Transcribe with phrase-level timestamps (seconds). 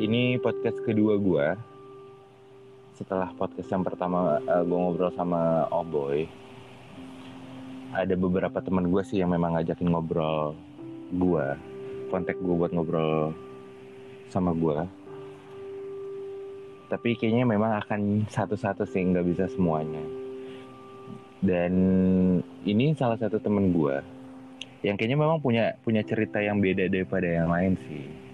[0.00, 1.46] ini podcast kedua gue.
[2.96, 6.24] Setelah podcast yang pertama uh, gue ngobrol sama Oboy,
[7.92, 10.56] ada beberapa teman gue sih yang memang ngajakin ngobrol
[11.12, 11.46] gue,
[12.08, 13.36] kontak gue buat ngobrol
[14.32, 14.88] sama gue.
[16.88, 20.00] Tapi kayaknya memang akan satu-satu sih nggak bisa semuanya.
[21.44, 21.72] Dan
[22.64, 24.00] ini salah satu temen gue
[24.80, 28.29] yang kayaknya memang punya punya cerita yang beda daripada yang lain sih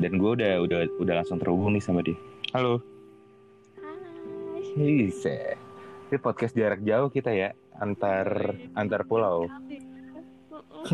[0.00, 2.16] dan gue udah udah udah langsung terhubung nih sama dia.
[2.56, 2.80] Halo.
[4.72, 5.04] Hai.
[5.04, 5.58] bisa
[6.12, 9.48] ini podcast jarak jauh kita ya antar antar pulau.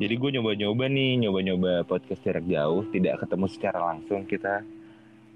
[0.00, 4.64] Jadi gue nyoba-nyoba nih nyoba-nyoba podcast jarak jauh tidak ketemu secara langsung kita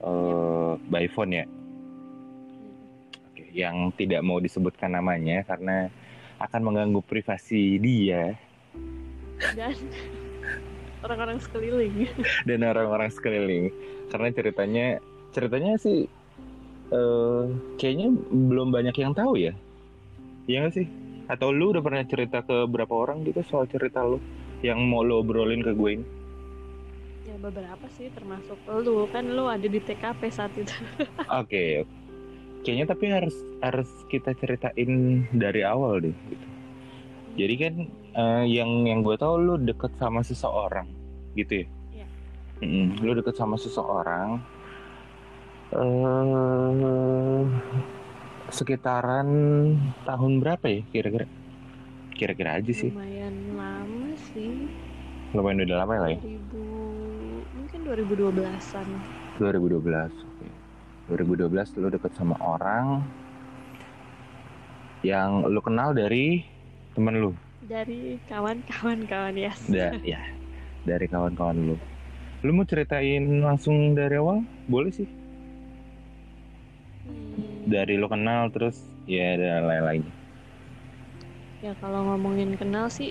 [0.01, 1.45] uh, by phone ya.
[3.32, 5.93] Oke, yang tidak mau disebutkan namanya karena
[6.41, 8.34] akan mengganggu privasi dia.
[9.52, 9.77] Dan
[11.06, 12.10] orang-orang sekeliling.
[12.49, 13.71] dan orang-orang sekeliling.
[14.10, 14.87] Karena ceritanya
[15.30, 16.10] ceritanya sih
[16.87, 17.45] eh
[17.79, 19.54] kayaknya belum banyak yang tahu ya.
[20.46, 20.87] Iya gak sih?
[21.26, 24.23] Atau lu udah pernah cerita ke berapa orang gitu soal cerita lu
[24.63, 26.07] yang mau lu obrolin ke gue ini?
[27.26, 29.10] Ya beberapa sih termasuk lu.
[29.10, 30.70] Kan lu ada di TKP saat itu.
[31.43, 31.87] oke.
[32.63, 36.46] Kayaknya tapi harus harus kita ceritain dari awal deh gitu.
[37.37, 37.74] jadi kan
[38.16, 40.88] eh, yang yang gue tahu lu deket sama seseorang
[41.37, 42.06] gitu ya Iya.
[42.59, 44.40] Mm-mm, lu deket sama seseorang
[45.68, 47.42] eh
[48.48, 49.29] sekitaran
[50.02, 51.26] tahun berapa ya kira-kira
[52.12, 54.70] kira-kira aja sih Lumayan lama sih.
[55.34, 56.57] lumayan udah lama lah ya 2000
[57.52, 58.87] mungkin 2012-an.
[59.37, 60.46] 2012 oke
[61.10, 63.02] 2012 lu deket sama orang
[65.03, 66.47] yang lu kenal dari
[66.94, 69.50] temen lu Dari kawan-kawan kawan ya.
[69.66, 70.22] Da, ya
[70.91, 71.76] dari kawan-kawan lu
[72.44, 74.38] lu mau ceritain langsung dari awal
[74.72, 75.09] boleh sih
[77.04, 78.76] Hmm, dari lu kenal terus
[79.10, 80.04] ya dan lain-lain
[81.64, 83.10] Ya kalau ngomongin kenal sih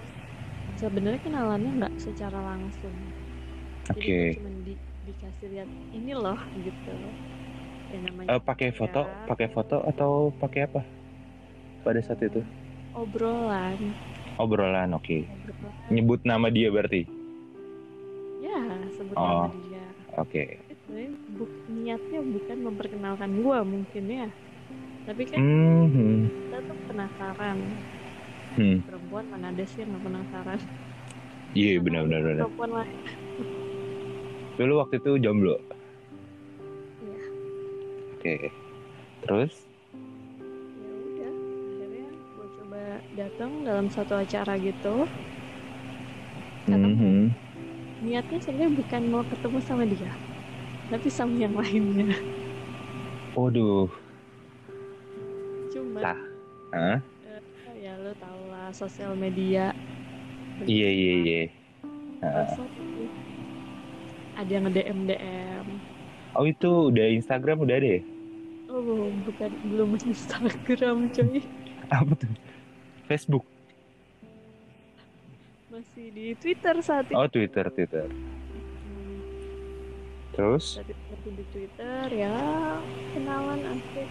[0.81, 2.96] sebenarnya kenalannya nggak secara langsung.
[3.96, 4.35] Jadi Oke.
[4.35, 4.74] cuma di,
[5.08, 6.96] dikasih lihat ini loh gitu.
[7.91, 10.81] Ya namanya Eh, pakai foto ya, pakai foto atau pakai apa
[11.85, 12.41] pada saat itu
[13.02, 13.81] obrolan.
[14.44, 15.94] obrolan oke obrolan.
[15.94, 17.02] nyebut nama dia berarti
[18.96, 19.46] sebut Oh.
[19.46, 19.86] nama dia.
[20.18, 24.28] oke sebenarnya bu- niatnya bukan memperkenalkan gua mungkin ya.
[25.06, 27.58] Tapi kan hmm, kita tuh penasaran.
[28.52, 28.78] hmm.
[28.82, 30.60] Perempuan mana ada sih yang nggak penasaran?
[31.54, 32.98] iya Mana benar-benar Perempuan lain.
[34.56, 35.60] dulu waktu itu jomblo
[36.98, 37.20] Iya.
[38.16, 38.36] oke
[39.22, 39.54] terus
[40.80, 41.32] Ya udah,
[41.70, 42.82] akhirnya gua coba
[43.14, 45.06] datang dalam satu acara gitu.
[46.66, 46.88] Ketemu.
[46.90, 47.45] Mhm.
[48.06, 50.14] Niatnya sebenarnya bukan mau ketemu sama dia,
[50.94, 52.14] tapi sama yang lainnya.
[53.34, 53.90] waduh
[55.74, 56.20] Cuma Tah.
[56.72, 57.00] Hah?
[57.76, 59.74] ya lo tau lah sosial media.
[60.70, 61.42] iya iya iya
[64.36, 65.66] ada yang nge-DM DM.
[66.38, 68.00] oh itu udah Instagram udah ya
[68.76, 71.40] Oh, bukan belum Instagram, coy.
[71.96, 72.28] apa tuh
[73.08, 73.48] Facebook
[75.75, 77.16] Masih di Twitter saat itu.
[77.16, 78.08] oh Twitter Twitter
[80.31, 82.36] terus masih di Twitter ya
[83.12, 84.09] kenalan asik.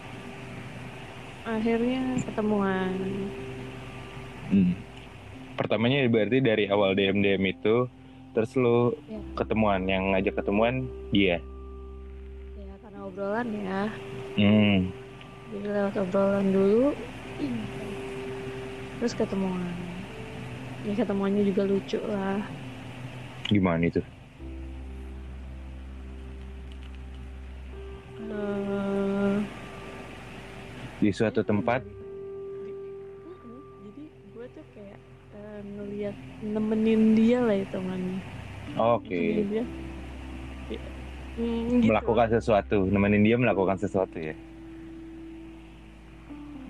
[1.45, 2.93] Akhirnya ketemuan.
[4.49, 4.73] hmm.
[5.55, 7.89] pertamanya berarti dari awal DM DM itu
[8.33, 9.21] terus lu Ya.
[9.37, 11.37] ketemuan yang ngajak ketemuan dia
[12.57, 13.83] Ya karena obrolan ya.
[14.37, 14.79] hmm.
[15.49, 16.87] Jadi lewat obrolan dulu.
[18.97, 19.84] Terus ketemuan.
[20.85, 22.45] Ya ketemuannya juga lucu lah.
[23.49, 24.01] gimana itu?
[28.25, 29.37] Eh,
[31.01, 31.85] di suatu tempat?
[33.85, 35.01] Jadi gue tuh kayak
[35.77, 38.21] ngeliat nemenin dia lah hitungannya
[38.77, 39.13] oke.
[39.13, 39.65] Nemenin dia.
[40.73, 40.81] Ya,
[41.41, 41.89] mm, gitu.
[41.93, 42.79] melakukan sesuatu.
[42.89, 44.37] Nemenin dia melakukan sesuatu ya?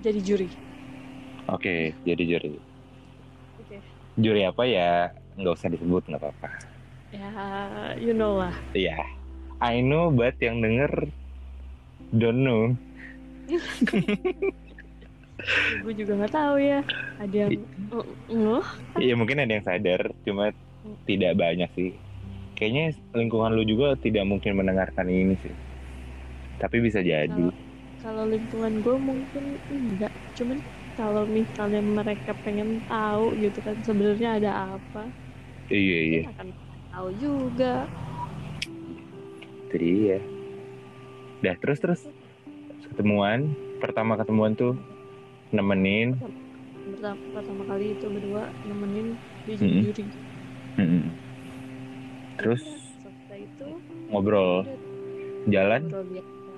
[0.03, 0.49] Jadi juri.
[1.49, 2.51] Oke jadi juri.
[2.57, 2.74] oke
[4.15, 6.49] juri apa ya nggak usah disebut nggak apa-apa.
[7.11, 7.29] Ya
[7.99, 8.55] you know lah.
[8.75, 8.99] Iya.
[9.63, 11.07] I know but yang denger
[12.15, 12.75] don't know.
[15.83, 16.79] Gue juga nggak tahu ya.
[17.21, 17.51] Ada yang
[17.93, 18.65] oh, oh.
[18.97, 20.51] Iya mungkin ada yang sadar cuma
[21.05, 21.91] tidak banyak sih.
[22.55, 25.53] Kayaknya lingkungan lu juga tidak mungkin mendengarkan ini sih.
[26.57, 27.51] Tapi bisa jadi.
[27.99, 30.61] Kalau lingkungan gue mungkin enggak cuman
[30.95, 35.03] kalau misalnya mereka pengen tahu gitu kan sebenarnya ada apa
[35.67, 36.21] iya iya.
[36.31, 36.47] akan
[36.95, 37.83] tahu juga.
[39.67, 40.19] Itu dia.
[41.43, 42.01] Dah terus terus.
[42.87, 43.51] Ketemuan
[43.83, 44.79] pertama ketemuan tuh
[45.51, 46.15] nemenin.
[46.95, 49.81] Pertama, pertama kali itu berdua nemenin dia Mm-mm.
[49.83, 50.05] juri.
[50.79, 51.03] Mm-mm.
[52.35, 52.61] terus
[52.99, 53.67] setelah itu
[54.11, 54.63] ngobrol.
[55.49, 55.81] jalan?
[55.87, 56.53] Ngobrol biasa.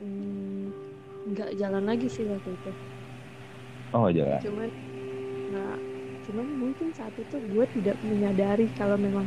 [0.00, 0.64] Hmm,
[1.34, 2.70] nggak jalan lagi sih waktu itu
[3.94, 4.42] oh jalan.
[4.42, 4.68] Cuman
[5.48, 5.76] nggak
[6.26, 9.26] cuman mungkin saat itu gue tidak menyadari kalau memang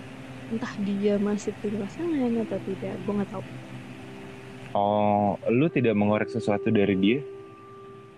[0.51, 3.43] entah dia masih punya pasangan atau tidak gue nggak tahu.
[4.81, 7.19] Oh lu tidak mengorek sesuatu dari dia?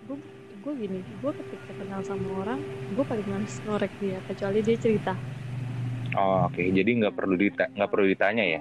[0.07, 0.18] Gue
[0.63, 2.60] gue gini gue ketika kenal sama orang
[2.96, 5.13] gue paling males ngorek dia kecuali dia cerita.
[6.22, 6.62] Oh oke.
[6.78, 8.60] Jadi nggak perlu dita nggak perlu ditanya ya?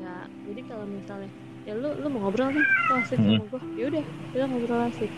[0.00, 0.08] Ya
[0.46, 1.28] jadi kalau misalnya
[1.66, 3.24] ya lu lu mau ngobrol nih lu asik Hmm.
[3.26, 4.02] sama gue ya udah
[4.32, 5.10] kita ngobrol asik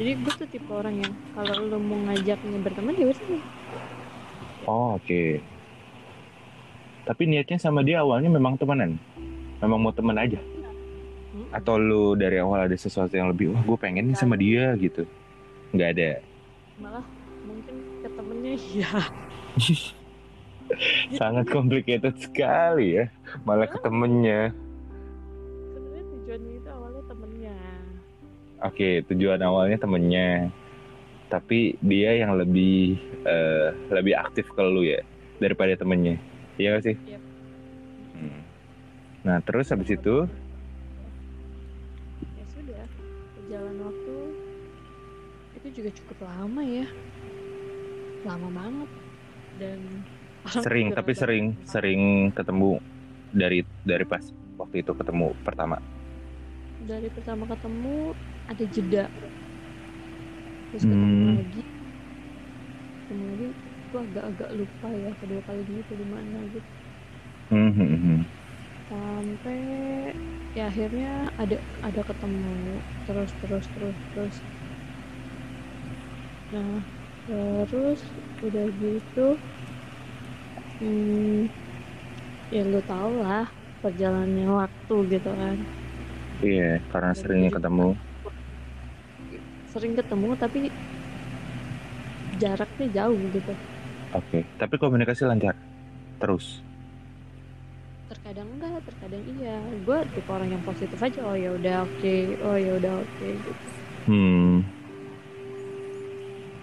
[0.00, 3.42] jadi gue tuh tipe orang yang kalau lu mau ngajaknya berteman ya udah
[4.66, 5.22] oh oke.
[7.02, 8.94] Tapi niatnya sama dia awalnya memang temenan?
[9.58, 10.38] Memang mau temen aja?
[11.32, 11.48] Hmm.
[11.48, 15.08] atau lu dari awal ada sesuatu yang lebih wah gue pengen nih sama dia gitu?
[15.72, 16.10] Nggak ada?
[16.76, 17.04] Malah
[17.48, 17.74] mungkin
[18.04, 18.92] ke temennya iya.
[21.20, 23.08] Sangat complicated sekali ya
[23.48, 24.52] malah ke temennya
[28.62, 30.50] oke tujuan awalnya temennya.
[31.28, 35.00] Tapi dia yang lebih eh, lebih aktif ke lu ya
[35.40, 36.20] daripada temennya.
[36.60, 36.96] Iya gak sih?
[37.08, 37.22] Yep.
[38.12, 38.40] Hmm.
[39.24, 40.28] nah terus habis itu?
[42.36, 42.84] Ya sudah
[43.40, 44.16] berjalan waktu.
[45.58, 46.86] Itu juga cukup lama ya.
[48.28, 48.90] Lama banget.
[49.56, 49.80] Dan
[50.48, 52.82] sering tapi sering sering ketemu
[53.32, 54.22] dari dari pas
[54.60, 55.80] waktu itu ketemu pertama.
[56.82, 58.12] Dari pertama ketemu
[58.50, 59.00] ada jeda.
[60.70, 61.36] Terus ketemu Hmm.
[61.38, 61.62] lagi.
[63.00, 63.46] Ketemu lagi.
[63.90, 66.70] Gue agak-agak lupa ya kedua kalinya itu di mana gitu.
[67.50, 68.22] Hmm, hmm, hmm.
[68.88, 69.58] sampai
[70.56, 71.06] ya akhirnya
[71.42, 71.56] ada
[71.86, 72.46] ada ketemu.
[73.06, 74.36] Terus terus terus terus.
[76.52, 76.78] Nah
[77.26, 78.00] terus
[78.46, 79.20] udah gitu
[80.80, 81.48] hmm,
[82.54, 83.42] ya lu tau lah
[83.82, 85.56] perjalanannya waktu gitu kan.
[86.46, 87.82] Iya karena seringnya ketemu
[89.72, 90.68] sering ketemu tapi
[92.36, 93.52] jaraknya jauh gitu.
[94.12, 95.56] Oke tapi komunikasi lancar?
[96.20, 96.60] Terus?
[98.12, 99.56] Terkadang enggak terkadang iya.
[99.88, 103.52] Gue tipe orang yang positif aja oh ya udah oke oh ya udah oke gitu.
[104.04, 104.60] Hmm.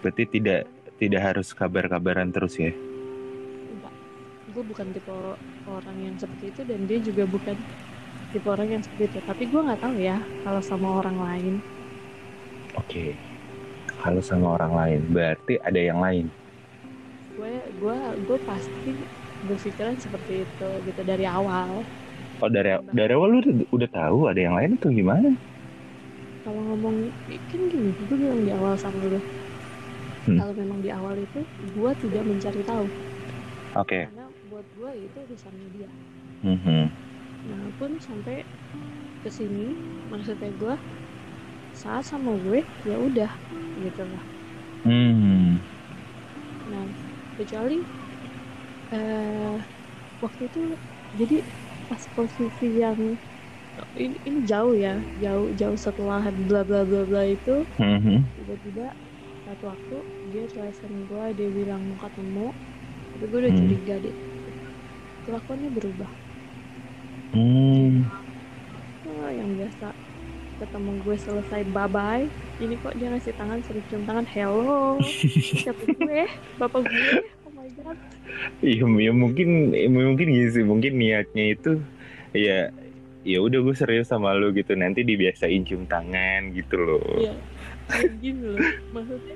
[0.05, 0.69] Berarti tidak
[1.01, 2.69] tidak harus kabar-kabaran terus ya?
[3.73, 3.93] Enggak.
[4.53, 5.15] Gue bukan tipe
[5.65, 7.57] orang yang seperti itu dan dia juga bukan
[8.29, 9.19] tipe orang yang seperti itu.
[9.25, 11.55] Tapi gue nggak tahu ya kalau sama orang lain
[12.77, 13.05] oke.
[14.01, 15.01] Kalau sama orang lain.
[15.15, 16.25] Berarti ada yang lain?
[17.35, 18.91] Gue gue gue pasti
[19.47, 21.87] berpikiran seperti itu gitu dari awal.
[22.43, 22.69] Oh dari
[22.99, 25.29] dari awal lu udah, udah tahu ada yang lain atau gimana?
[26.43, 26.95] Kalau ngomong
[27.49, 29.19] kan gini gue bilang di awal sama lu.
[30.25, 30.39] Hmm.
[30.39, 31.39] kalau memang di awal itu
[31.75, 32.85] gue tidak mencari tahu.
[33.75, 33.99] Oke.
[34.07, 35.89] Karena buat gue itu urusannya dia
[36.43, 36.89] Mhm.
[37.49, 38.43] nah pun sampai
[39.23, 39.75] ke sini
[40.11, 40.75] maksudnya gue
[41.83, 42.59] saat sama gue
[42.89, 43.31] ya udah
[43.83, 44.23] gitu lah
[44.83, 45.59] Hmm.
[46.69, 46.87] nah
[47.37, 47.77] kecuali
[48.95, 49.55] eh
[50.23, 50.59] waktu itu
[51.19, 51.37] jadi
[51.89, 53.01] pas posisi yang
[54.03, 58.29] ini, ini jauh ya jauh jauh setelah bla bla bla bla itu Mhm.
[58.37, 58.85] tiba-tiba
[59.45, 59.97] satu waktu
[60.31, 62.47] dia telepon gue dia bilang mau ketemu
[63.11, 63.59] tapi gue udah Hmm.
[63.59, 64.17] curiga deh
[65.25, 66.11] kelakuannya berubah
[67.33, 68.09] Hmm.
[69.07, 69.85] oh, yang biasa
[70.59, 72.27] ketemu gue selesai bye bye
[72.59, 74.99] ini kok dia ngasih tangan suruh cium tangan hello
[75.63, 76.27] siapa gue
[76.59, 77.97] bapak gue oh my god
[78.61, 81.81] Iya, ya mungkin ya mungkin gitu sih, mungkin niatnya itu
[82.31, 82.69] ya
[83.25, 87.03] ya udah gue serius sama lu gitu nanti dibiasain cium tangan gitu loh.
[87.19, 87.35] Iya,
[88.21, 88.61] gini loh.
[88.95, 89.35] Maksudnya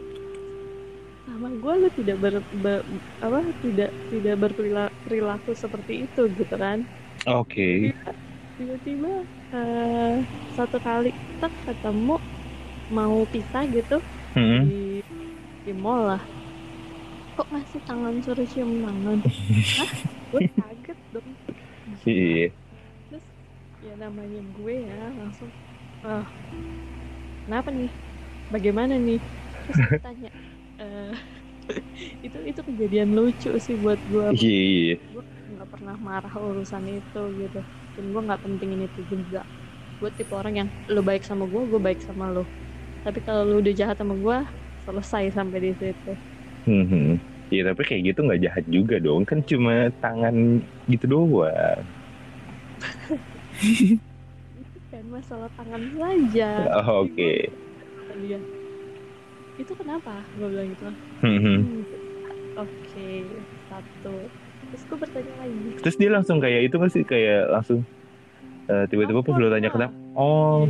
[1.23, 2.85] sama gue lu tidak ber, ber-
[3.19, 6.85] apa tidak tidak berperilaku seperti itu gitu kan?
[7.27, 7.91] Oke.
[8.59, 10.13] Tiba-tiba eh,
[10.49, 12.15] satu kali kita ketemu
[12.89, 13.97] mau pisah gitu
[14.33, 14.65] Hmm.
[14.65, 14.97] di
[15.61, 16.23] di mall lah.
[17.37, 19.17] Kok ngasih tangan suruh cium tangan?
[19.77, 19.91] Hah?
[20.33, 21.29] Gue kaget dong.
[22.03, 22.49] Iya.
[23.09, 23.25] Terus
[23.85, 25.49] ya namanya gue ya langsung
[26.01, 26.25] ah
[27.45, 27.91] kenapa nih
[28.49, 29.19] bagaimana nih
[29.63, 30.29] terus gue tanya
[30.81, 31.13] "Eh,
[32.25, 34.49] itu itu kejadian lucu sih buat gue Iya.
[34.49, 34.95] iya.
[35.13, 37.61] gue nggak pernah marah urusan itu gitu
[37.93, 39.41] dan gue nggak pentingin itu juga.
[40.01, 42.43] Gue tipe orang yang lo baik sama gue gue baik sama lo
[43.03, 44.37] tapi kalau lo udah jahat sama gue
[44.87, 46.11] selesai sampai di situ.
[46.63, 47.19] Mhm.
[47.51, 49.27] Iya tapi kayak gitu nggak jahat juga dong.
[49.27, 51.83] Kan cuma tangan gitu doang.
[54.63, 56.49] itu kan masalah tangan saja.
[56.79, 57.51] Oh, Oke.
[57.51, 58.39] Kata dia
[59.59, 60.23] itu kenapa?
[60.39, 60.87] Gue bilang gitu.
[61.21, 61.59] Hmm, hmm.
[61.61, 61.83] Hmm,
[62.57, 63.09] oke.
[63.69, 64.15] Satu
[64.71, 65.59] terus gue bertanya lagi.
[65.81, 67.03] Terus dia langsung kayak itu nggak sih?
[67.03, 67.79] Kayak langsung
[68.67, 69.93] eh, tiba-tiba pas lu tanya kenapa?
[70.15, 70.63] Oh,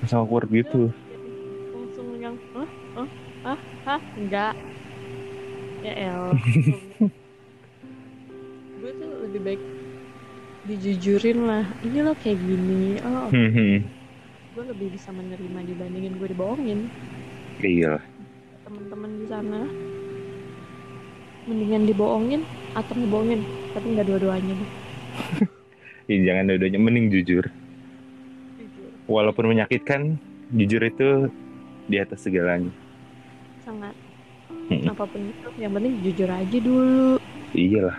[0.00, 0.90] langsung awkward gitu.
[1.72, 2.68] langsung yang hah?
[2.96, 3.08] Hah?
[3.44, 3.58] Hah?
[3.86, 4.00] Hah?
[4.16, 4.54] Enggak.
[5.80, 6.24] Ya el.
[8.80, 9.62] Gue tuh lebih baik
[10.64, 11.64] dijujurin lah.
[11.80, 12.96] Ini lo kayak gini.
[13.04, 13.78] Oh Hmm, hmm.
[14.50, 16.80] gue lebih bisa menerima dibandingin gue dibohongin.
[17.60, 17.96] Iya.
[17.96, 18.02] Lah.
[18.66, 19.60] teman-teman di sana
[21.44, 22.42] mendingan dibohongin
[22.72, 23.40] atau ngebohongin
[23.72, 24.70] tapi nggak dua-duanya deh
[26.10, 27.46] Ih, jangan dua-duanya mending jujur.
[28.58, 30.18] jujur Walaupun menyakitkan,
[30.50, 31.30] jujur itu
[31.86, 32.70] di atas segalanya.
[33.62, 33.94] sangat
[34.50, 34.90] Mm-mm.
[34.90, 37.18] apa pun itu yang penting jujur aja dulu
[37.50, 37.98] Iyalah.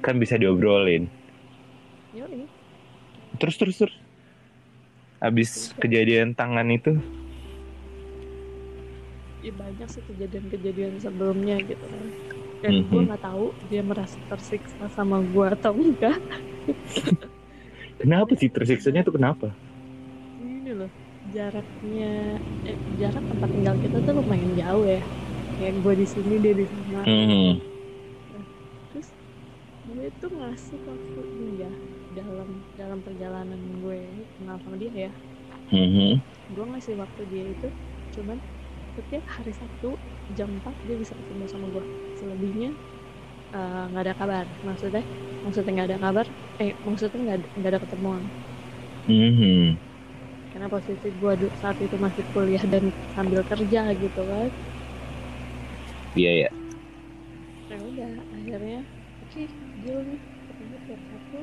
[0.00, 1.08] Kan bisa diobrolin.
[2.12, 2.48] Yoi.
[3.36, 3.96] Terus terus terus.
[5.20, 6.96] Abis kejadian tangan itu,
[9.40, 12.04] ya banyak sih kejadian-kejadian sebelumnya gitu kan
[12.62, 13.06] dan gue Mhm.
[13.06, 16.16] nggak tahu dia merasa tersiksa sama gue atau enggak
[18.00, 19.46] kenapa sih tersiksanya itu kenapa?
[20.42, 20.90] ini loh
[21.34, 22.04] jaraknya
[22.68, 24.98] eh, jarak tempat tinggal kita tuh lumayan jauh ya
[25.54, 27.60] kayak gue di sini dia di sana Hmm.
[28.88, 29.08] terus
[29.88, 31.68] gue tuh ngasih waktu dia
[32.18, 33.98] dalam dalam perjalanan gue
[34.36, 35.12] kenal sama dia ya
[35.72, 36.22] Mhm.
[36.54, 37.66] gue ngasih waktu dia itu
[38.14, 38.38] cuman
[38.96, 39.86] setiap hari Sabtu
[40.36, 41.84] jam 4 dia bisa ketemu sama gue
[42.20, 42.68] selebihnya
[43.54, 44.46] eh, nggak ada kabar.
[44.68, 45.02] Maksudnya
[45.44, 46.26] maksudnya nggak ada kabar
[46.62, 48.24] eh maksudnya nggak ada- nggak ada ketemuan.
[49.06, 49.78] Mhm.
[50.50, 52.84] karena posisi gue saat itu masih kuliah dan
[53.14, 54.48] sambil kerja gitu kan.
[56.14, 56.48] Iya ya.
[57.70, 58.78] ya udah akhirnya
[59.22, 59.42] oke
[59.82, 61.36] deal nih ketemu tiap Sabtu.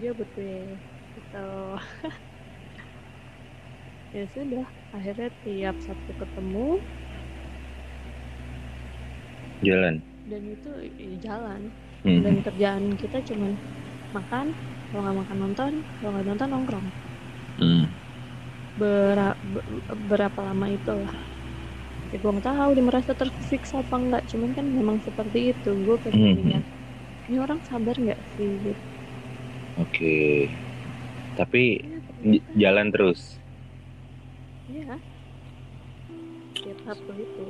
[0.00, 0.78] Dia butuh
[1.14, 1.36] gitu
[4.14, 6.66] ya sudah akhirnya tiap Sabtu ketemu
[9.62, 10.04] Jalan.
[10.30, 10.70] dan itu
[11.04, 11.62] i- jalan
[12.04, 12.22] Mhm.
[12.24, 13.52] dan kerjaan kita cuman
[14.16, 14.46] makan
[14.88, 16.88] kalau nggak makan nonton kalau nggak nonton nongkrong
[17.58, 17.94] Mhm.
[18.80, 19.66] Bera- be-
[20.10, 21.14] berapa lama itu lah
[22.10, 25.96] ya gue nggak tahu dia merasa tersiksa apa enggak cuman kan memang seperti itu gue
[26.04, 26.44] pengen Mhm.
[26.46, 26.64] lihat
[27.28, 28.52] ini orang sabar nggak sih
[29.76, 30.14] Oke.
[31.38, 31.62] Tapi
[32.22, 32.32] Ya,
[32.62, 33.20] jalan terus.
[34.70, 34.96] Iya
[36.54, 37.46] tiap Sabtu itu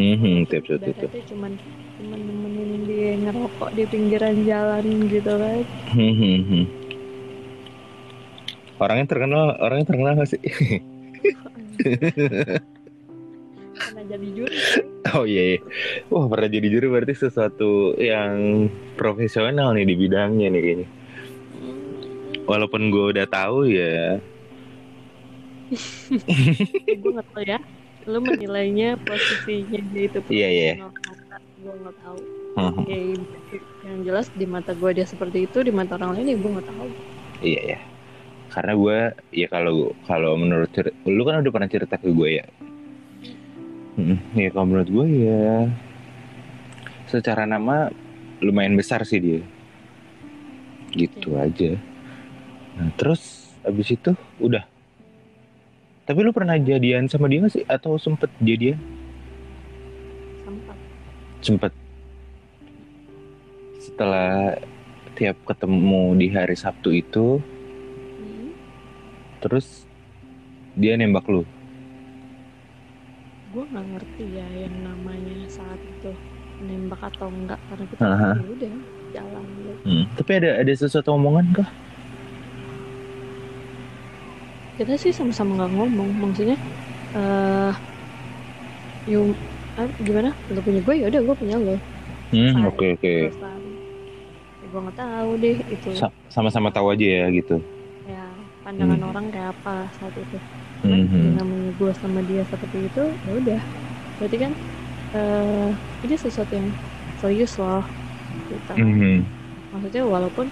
[0.00, 0.48] Mhm.
[0.48, 1.06] Tiap saat itu.
[1.34, 1.52] cuman
[2.00, 5.60] cuman nemenin dia ngerokok di pinggiran jalan gitu kan
[5.92, 6.64] Mhm.
[8.80, 10.40] Orangnya terkenal, orangnya terkenal gak sih?
[13.76, 14.56] karena jadi juri
[15.16, 15.60] Oh iya, iya.
[16.08, 20.88] Wah pernah jadi juri berarti sesuatu yang profesional nih di bidangnya nih kayaknya.
[22.46, 24.22] Walaupun gue udah tahu ya.
[27.00, 27.58] gue nggak tahu ya
[28.08, 30.72] lu menilainya posisinya dia itu Iya, iya.
[31.60, 32.18] gue nggak tahu
[32.88, 32.98] ya
[33.86, 36.68] yang jelas di mata gue dia seperti itu di mata orang lain ya gue nggak
[36.68, 36.88] tahu
[37.40, 37.78] Iya ya.
[38.50, 38.98] Karena gue
[39.32, 40.68] ya kalau kalau menurut
[41.06, 42.46] lu kan udah pernah cerita ke gue ya.
[43.96, 45.70] Mm, Ya kalau menurut gue ya
[47.06, 47.88] secara nama
[48.44, 49.40] lumayan besar sih dia.
[50.92, 51.78] Gitu aja.
[52.76, 54.12] Nah, terus abis itu
[54.42, 54.66] udah.
[56.10, 57.62] Tapi lu pernah jadian sama dia gak sih?
[57.70, 58.74] Atau sempet jadian?
[60.42, 60.78] sempat
[61.38, 61.72] Sempet.
[63.78, 64.58] Setelah
[65.14, 68.50] tiap ketemu di hari Sabtu itu, hmm.
[69.38, 69.86] terus
[70.74, 71.46] dia nembak lu.
[73.50, 76.14] gue nggak ngerti ya yang namanya saat itu
[76.62, 78.74] nembak atau enggak karena kita ya udah
[79.14, 79.72] jalan gitu.
[79.86, 80.04] Hmm.
[80.18, 81.70] Tapi ada ada sesuatu omongan kah?
[84.80, 86.56] Kita sih sama-sama nggak ngomong maksudnya
[87.16, 87.72] eh
[89.10, 89.26] yuk
[89.80, 91.72] ah, gimana lu punya gue ya udah gue punya lo
[92.32, 93.10] Hmm, oke oke.
[94.60, 97.54] ya, gue nggak tahu deh itu Sa- Sama-sama tahu aja ya gitu.
[98.10, 98.16] ya
[98.64, 99.08] pandangan Hmm.
[99.08, 100.36] orang kayak apa saat itu
[100.80, 101.22] cuman Mhm.
[101.24, 103.60] yang namanya gue sama dia seperti itu ya udah
[104.18, 104.52] berarti kan
[105.16, 105.68] eh
[106.04, 106.68] ini sesuatu yang
[107.20, 107.82] serius loh
[108.52, 109.30] gitu Mhm.
[109.72, 110.46] maksudnya walaupun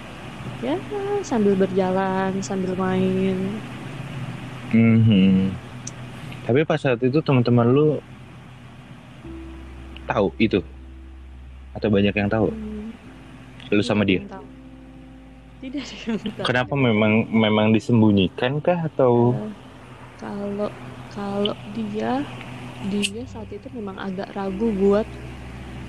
[0.65, 0.71] ya
[1.31, 3.35] sambil berjalan sambil main
[4.73, 5.49] Mhm.
[6.45, 7.87] Tapi pas saat itu teman-teman lu
[10.05, 10.59] tahu itu
[11.73, 12.49] atau banyak yang tahu?
[12.49, 12.89] hmm,
[13.69, 14.21] Lu sama dia?
[14.21, 14.45] tidak ada yang tahu.
[15.61, 16.45] tidak ada yang tahu.
[16.45, 19.37] Kenapa memang memang disembunyikan kah atau?
[19.37, 19.51] Eh,
[20.17, 20.69] kalau
[21.09, 22.25] kalau dia
[22.89, 25.05] dia saat itu memang agak ragu buat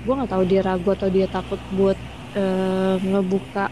[0.01, 1.97] gue nggak tahu dia ragu atau dia takut buat
[2.35, 3.69] eh, ngebuka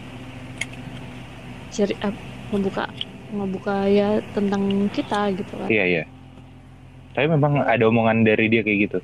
[1.70, 2.10] ceri uh,
[2.50, 2.90] ngebuka
[3.36, 4.64] ngebuka ya tentang
[4.96, 6.02] kita gitu kan Iya iya.
[7.14, 8.98] Tapi memang ada omongan dari dia kayak gitu.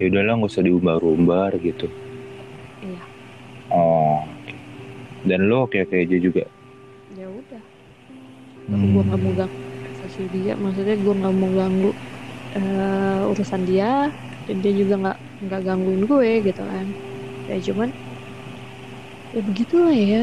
[0.00, 1.86] Ya udahlah nggak usah diumbar-umbar gitu.
[2.82, 3.08] iya
[3.70, 4.38] Oh.
[5.28, 6.42] Dan lo oke oke aja juga.
[7.08, 7.64] ya udah
[8.66, 8.84] Hmm.
[8.92, 11.88] gue nggak mau ganggu privasi dia maksudnya gue nggak mau ganggu
[12.56, 13.86] eh, urusan dia
[14.46, 16.86] dan dia juga nggak nggak gangguin gue gitu kan
[17.50, 17.90] ya cuman
[19.34, 20.18] ya begitulah ya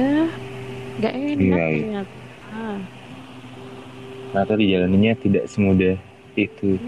[0.97, 1.87] nggak enak Iya, iya.
[1.91, 2.13] ternyata
[2.51, 2.75] Ah,
[4.31, 5.95] Ternyata dijalaninya tidak semudah
[6.39, 6.79] itu.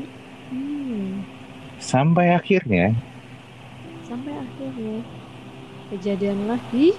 [0.51, 1.19] hmm.
[1.83, 2.95] Sampai akhirnya,
[4.07, 5.03] sampai akhirnya
[5.91, 6.95] kejadian lagi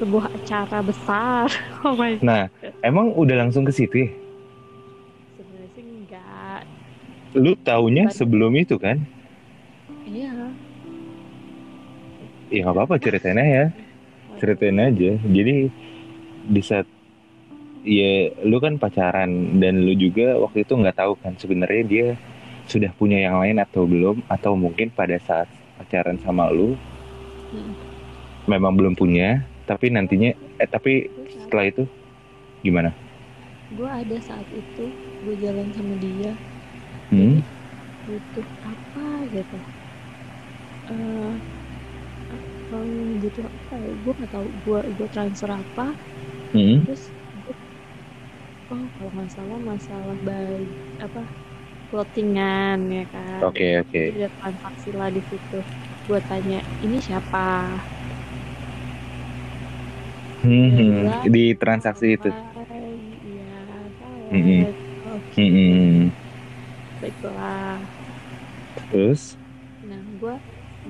[0.00, 1.44] sebuah acara besar
[1.84, 2.48] oh my nah
[2.80, 4.10] emang udah langsung ke situ ya?
[5.36, 6.60] sebenarnya sih enggak
[7.36, 8.98] Lu taunya sebelum itu kan?
[10.08, 10.50] iya
[12.50, 13.70] Ya nggak apa-apa ceritain aja,
[14.42, 15.14] ceritain aja.
[15.22, 15.70] Jadi
[16.50, 16.82] di saat
[17.84, 19.30] ya lu kan pacaran
[19.62, 22.06] dan lu juga waktu itu nggak tahu kan sebenarnya dia
[22.68, 25.48] sudah punya yang lain atau belum atau mungkin pada saat
[25.80, 26.76] pacaran sama lu
[27.50, 27.72] Hmm.
[28.48, 31.82] memang belum punya tapi nantinya eh tapi setelah itu
[32.64, 32.92] gimana?
[33.76, 34.84] gue ada saat itu
[35.24, 36.32] gue jalan sama dia
[37.10, 37.40] Hmm?
[38.06, 39.56] butuh apa gitu
[40.88, 41.40] eh
[42.34, 42.76] apa
[43.22, 45.82] butuh apa ya gue nggak tahu gue gue transfer apa
[46.52, 46.84] Hmm?
[46.84, 47.02] terus
[48.70, 50.66] oh kalau nggak salah masalah baik
[51.04, 51.18] apa
[51.88, 54.02] plottingan ya kan Oke oke.
[54.04, 55.54] Jadi ada transaksi lah di situ
[56.08, 57.38] gue tanya ini siapa
[60.42, 60.94] Hmm, hmm.
[60.94, 62.28] bilang, Di transaksi itu.
[63.26, 63.44] Iya
[63.98, 64.72] saya Mm-mm.
[65.06, 66.10] oke Hmm.
[67.00, 67.90] baiklah
[68.74, 69.38] Terus?
[69.88, 70.32] nah gue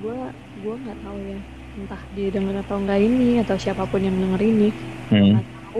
[0.01, 0.13] gue
[0.61, 1.37] gue nggak tahu ya
[1.77, 4.63] entah dia denger atau enggak ini atau siapa pun yang denger ini
[5.09, 5.31] Hmm.
[5.31, 5.79] nggak tahu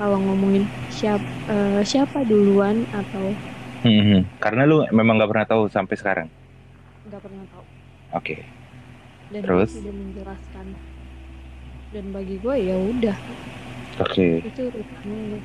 [0.00, 1.20] kalau ngomongin siap
[1.52, 3.36] eh, siapa duluan atau
[3.80, 4.22] Hmm, hmm.
[4.44, 6.28] Karena lu memang nggak pernah tahu sampai sekarang.
[7.08, 7.64] nggak pernah tahu
[8.12, 8.36] Oke.
[9.32, 9.70] dan Terus?
[9.72, 10.66] dia sudah menjelaskan
[11.90, 13.16] dan bagi gue ya udah
[14.00, 14.28] Oke.
[14.44, 15.40] itu urusannya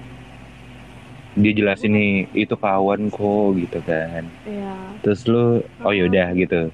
[1.36, 4.24] Dia jelasin nih itu kawan kok gitu kan.
[4.48, 6.72] ya Terus lu oh yaudah gitu.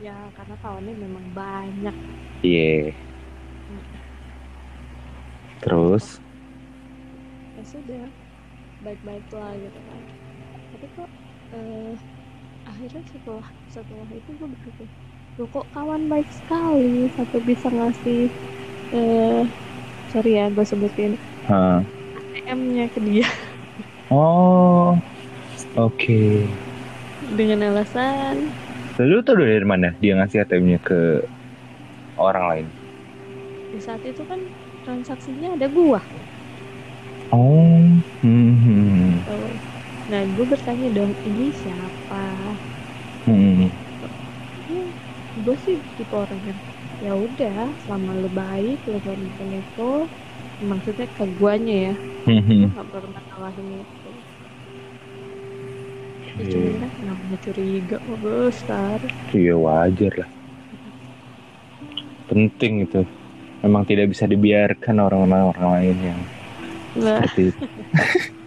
[0.00, 1.96] ya karena kawannya memang banyak
[2.44, 2.92] Iya.
[5.64, 6.23] Terus?
[7.84, 8.06] Ya sudah
[8.84, 10.02] baik-baik lah gitu kan
[10.72, 11.10] tapi kok
[11.54, 11.94] eh,
[12.70, 14.88] akhirnya setelah setelah itu gue berpikir
[15.38, 18.20] Loh kok kawan baik sekali sampai bisa ngasih
[18.94, 19.42] eh
[20.12, 21.12] sorry ya gue sebutin.
[22.18, 23.28] ATM-nya ke dia
[24.10, 25.02] Oh.
[25.76, 26.12] Oke.
[27.38, 28.36] dengan alasan
[28.98, 30.94] Lalu lu tau dari mana dia ngasih ATM-nya ke
[32.16, 32.66] orang lain?
[33.72, 34.40] di saat itu kan
[34.84, 36.00] transaksinya ada gua
[37.32, 38.02] Oh.
[38.22, 39.20] Hmm.
[40.10, 42.14] nah gue bertanya dong ini siapa
[43.26, 43.68] Hmm.
[45.44, 46.58] gue sih tipe orang yang
[47.04, 49.18] ya udah selama lu baik lu gak
[49.62, 49.80] itu
[50.70, 51.92] maksudnya ke guanya ya
[52.26, 52.70] Hmm.
[52.76, 54.08] gak pernah ngalahin itu
[56.38, 58.98] ya cuman kan namanya curiga oh besar
[59.34, 60.28] Iya wajar lah.
[62.28, 63.00] Penting itu.
[63.64, 66.20] Memang tidak bisa dibiarkan orang-orang lain yang
[66.96, 67.64] seperti itu.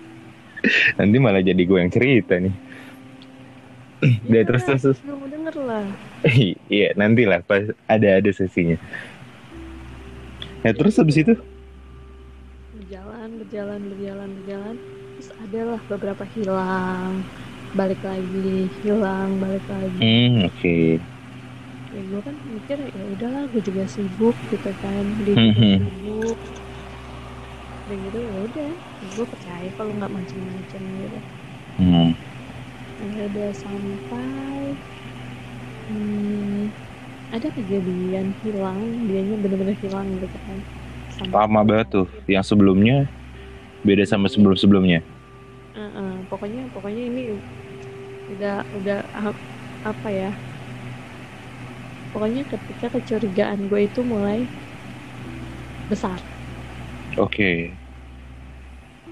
[0.99, 2.53] Nanti malah jadi gue yang cerita nih.
[4.29, 4.81] Udah terus terus.
[4.83, 4.99] terus.
[5.05, 5.86] lu mau denger lah
[6.69, 8.77] iya nantilah pas ada ada sesinya.
[10.62, 11.33] Ya terus habis itu?
[12.77, 14.75] berjalan berjalan berjalan berjalan
[15.17, 17.19] terus adalah beberapa hilang
[17.75, 20.77] balik lagi hilang balik lagi Hmm oke.
[21.91, 25.77] ya gue kan mikir ya udahlah gue juga sibuk gitu kan dia Hmm, hmm.
[25.83, 26.38] sibuk
[27.88, 28.67] dan gitu ya udah
[29.15, 31.17] gue percaya kalau nggak macam-macam gitu
[31.78, 32.12] Hmm.
[33.00, 34.62] akhirnya udah sampai
[35.88, 36.71] hmm,
[37.36, 40.60] ada kejadian hilang dianya bener-bener hilang gitu kan
[41.17, 42.08] Sampai- Lama banget tuh.
[42.28, 42.95] Yang sebelumnya
[43.86, 45.06] beda sama sebelum-sebelumnya.
[45.76, 47.21] Heeh, pokoknya pokoknya ini
[48.32, 49.43] udah udah ap-
[49.89, 50.30] apa ya
[52.12, 54.39] pokoknya ketika kecurigaan gue itu mulai
[55.89, 56.21] besar
[57.17, 57.73] Oke.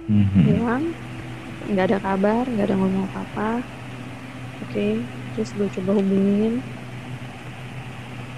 [0.05, 0.45] Hmm, hmm.
[0.45, 0.83] hilang
[1.65, 3.49] nggak ada kabar nggak ada ngomong apa apa
[4.61, 4.87] oke
[5.33, 6.61] terus gue coba hubungin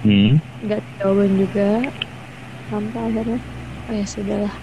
[0.00, 0.40] Hmm.
[0.64, 1.68] nggak ada jawaban juga
[2.72, 3.38] sampai akhirnya
[3.84, 4.54] oh ya sudahlah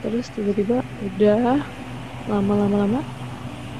[0.00, 1.68] terus tiba-tiba udah
[2.24, 3.00] lama-lama lama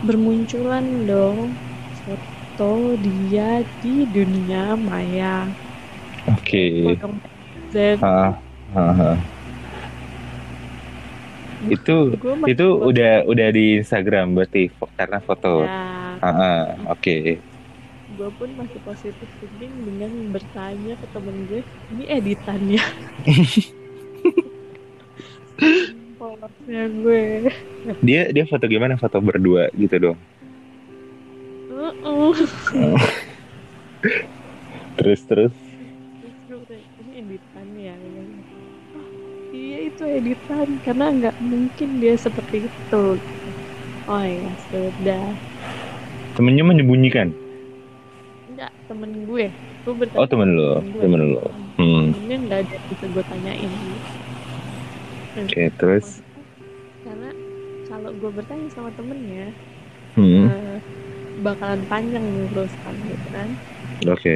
[0.05, 1.57] bermunculan dong
[2.05, 5.49] foto dia di dunia maya
[6.29, 6.85] Oke.
[6.85, 7.17] Foto
[7.73, 8.37] Z Ah,
[11.69, 12.17] itu
[12.49, 15.69] itu udah udah di Instagram berarti karena foto.
[15.69, 17.17] Ya, oke.
[18.11, 21.63] gue pun masih positif thinking dengan bertanya ke temen gue,
[21.95, 22.83] ini editannya.
[26.21, 27.49] Polosnya gue.
[28.05, 29.01] Dia dia foto gimana?
[29.01, 30.19] Foto berdua gitu dong.
[31.73, 32.35] Uh-uh.
[35.01, 35.55] Terus terus.
[35.55, 35.70] Terus
[37.91, 38.45] ya Dia bilang,
[38.95, 39.09] "Oh,
[39.51, 43.03] iya itu editan karena nggak mungkin dia seperti itu
[44.11, 45.19] oh ya sudah
[46.35, 47.29] Temennya menyembunyikan.
[48.51, 49.47] nggak temen gue
[49.83, 51.43] gue bertanya Oh temen lo, temen temen lo.
[51.79, 52.11] Hmm.
[52.15, 53.73] temennya nggak ada bisa gue tanyain
[55.39, 56.07] Oke terus.
[57.05, 57.31] karena
[57.89, 59.51] kalau gue bertanya sama temennya
[60.19, 60.47] Hmm.
[60.51, 60.79] eh,
[61.41, 63.49] bakalan panjang nih urusan gitu kan
[64.07, 64.35] Oke.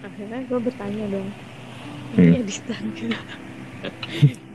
[0.00, 1.28] akhirnya gue bertanya dong
[2.10, 2.24] Hmm.
[2.26, 2.82] ini editan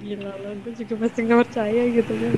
[0.02, 2.34] gila loh gue juga pasti nggak percaya gitu kan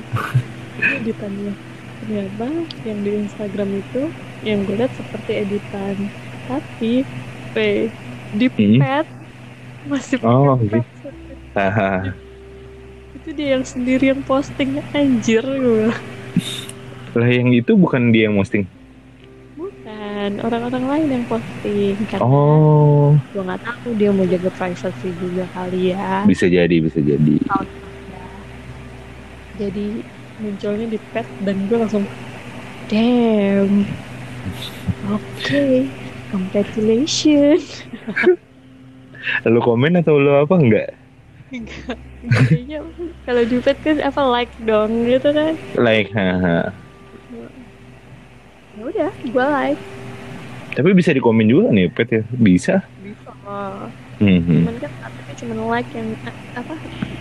[0.78, 1.52] ini editannya
[1.98, 2.46] ternyata
[2.86, 4.02] yang di Instagram itu
[4.46, 5.96] yang gue lihat seperti editan
[6.46, 6.92] tapi
[7.52, 7.90] pe
[8.30, 8.78] di Hmm.
[8.78, 9.06] pet
[9.84, 10.84] masih Oh, pet.
[11.52, 12.12] Haha.
[13.18, 15.90] itu dia yang sendiri yang posting anjir gue.
[17.16, 18.68] Lah yang itu bukan dia yang posting.
[20.28, 25.44] Bukan orang-orang lain yang posting karena Oh, gue nggak tahu dia mau jaga privacy juga
[25.56, 26.28] kali ya.
[26.28, 27.36] Bisa jadi, bisa jadi.
[29.56, 29.86] jadi
[30.38, 32.04] munculnya di pet dan gue langsung
[32.92, 33.88] damn.
[35.08, 35.88] Oke
[36.28, 37.88] congratulations.
[39.48, 40.60] Lu komen atau lu apa?
[40.60, 40.92] Enggak?
[42.28, 42.84] kayaknya
[43.24, 45.56] kalau di pet kan apa like dong gitu kan?
[45.74, 46.70] Like, haha.
[48.78, 49.97] ya udah gue like
[50.78, 52.22] Tapi bisa dikomen juga nih, pet ya?
[52.30, 52.74] Bisa.
[53.02, 53.34] bisa
[54.18, 54.38] Hmm.
[54.42, 54.62] hmm.
[54.62, 56.74] cuman kan tapi cuma like yang a- apa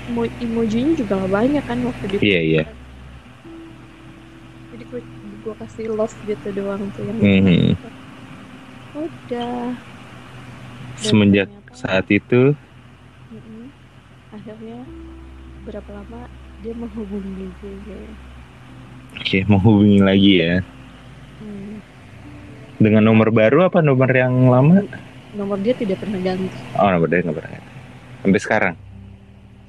[0.06, 2.64] emo- emojinya juga gak banyak kan waktu di Iya, iya.
[4.70, 5.02] jadi gue
[5.42, 7.78] gue kasih love gitu doang tuh yang Mhm.
[8.94, 9.74] udah
[10.98, 12.58] Dan Semenjak ternyata- saat itu,
[13.30, 13.70] Mm-mm.
[14.34, 14.82] akhirnya
[15.62, 16.26] berapa lama
[16.66, 17.74] dia menghubungi gue
[19.14, 20.54] oke, menghubungi lagi ya.
[22.78, 24.86] Hmm, Dengan nomor baru apa nomor yang lama?
[25.34, 27.62] nomor dia tidak pernah ganti Oh, nomor dia nggak pernah.
[28.22, 28.76] Sampai sekarang.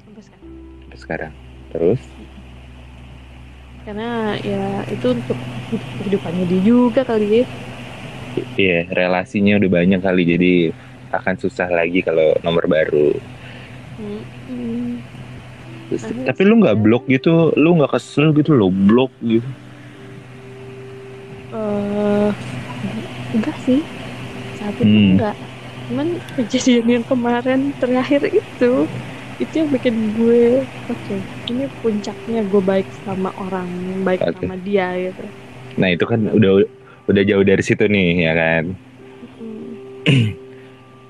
[0.05, 0.51] sampai sekarang
[0.85, 1.33] Sampai sekarang.
[1.73, 2.01] Terus?
[3.85, 5.37] karena ya itu untuk
[5.73, 7.43] hidup- kehidupannya dia juga kali ya
[8.55, 10.53] Iya, relasinya udah banyak kali jadi
[11.09, 13.09] akan susah lagi kalau nomor baru.
[13.97, 15.01] Mm-mm.
[15.89, 19.47] Terus- tapi lu nggak blok gitu, lu nggak kesel gitu lo blok gitu.
[21.49, 22.29] Eh,
[23.35, 23.81] enggak sih
[24.57, 25.09] saat itu Hmm.
[25.15, 25.35] enggak
[25.89, 28.85] cuman kejadian yang kemarin terakhir itu
[29.39, 31.15] itu yang bikin gue oke
[31.49, 33.65] ini puncaknya gue baik sama orang
[34.05, 34.37] baik Oke.
[34.37, 35.25] sama dia gitu
[35.79, 36.67] Nah itu kan udah
[37.07, 38.75] udah jauh dari situ nih ya kan.
[39.39, 40.35] Mm.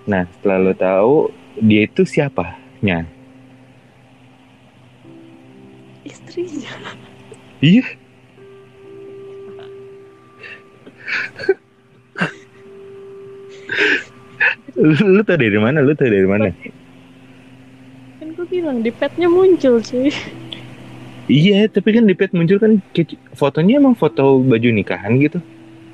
[0.06, 3.10] Nah setelah lo tahu dia itu siapanya?
[6.06, 6.70] istrinya
[7.60, 7.84] Iya.
[14.78, 15.80] lu, lu tau dari mana?
[15.84, 16.48] Lu tau dari mana?
[18.20, 20.12] kan gue bilang di petnya muncul sih
[21.30, 22.82] Iya, tapi kan di pet muncul kan
[23.38, 25.38] fotonya emang foto baju nikahan gitu.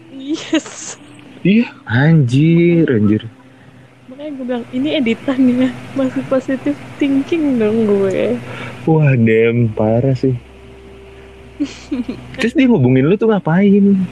[0.09, 0.95] yes
[1.43, 3.21] Iya, anjir, anjir.
[4.07, 8.39] makanya gue bilang ini editannya masih positif thinking dong gue
[8.85, 10.39] Wah, dem parah sih.
[12.39, 14.07] Terus dia ngubungin lu tuh ngapain?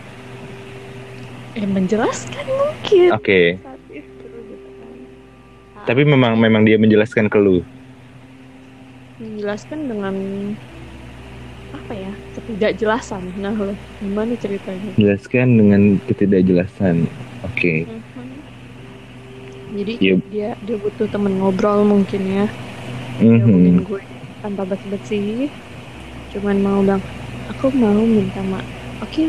[1.60, 3.62] Eh menjelaskan mungkin Oke,
[4.00, 4.98] itu gitu kan
[5.88, 7.64] tapi memang memang dia menjelaskan ke lu.
[9.22, 10.16] menjelaskan dengan
[11.78, 16.98] apa ya ketidakjelasan nah lo gimana ceritanya Menjelaskan dengan ketidakjelasan.
[17.44, 17.90] Oke.
[19.76, 20.14] jadi Iya.
[20.32, 22.44] dia dia butuh temen ngobrol mungkin ya
[23.44, 23.86] hubungin Mhm.
[23.88, 24.02] gue
[24.44, 25.16] tanpa basa-basi
[26.32, 27.04] cuman mau bilang
[27.52, 28.68] aku mau minta maaf
[29.04, 29.24] oke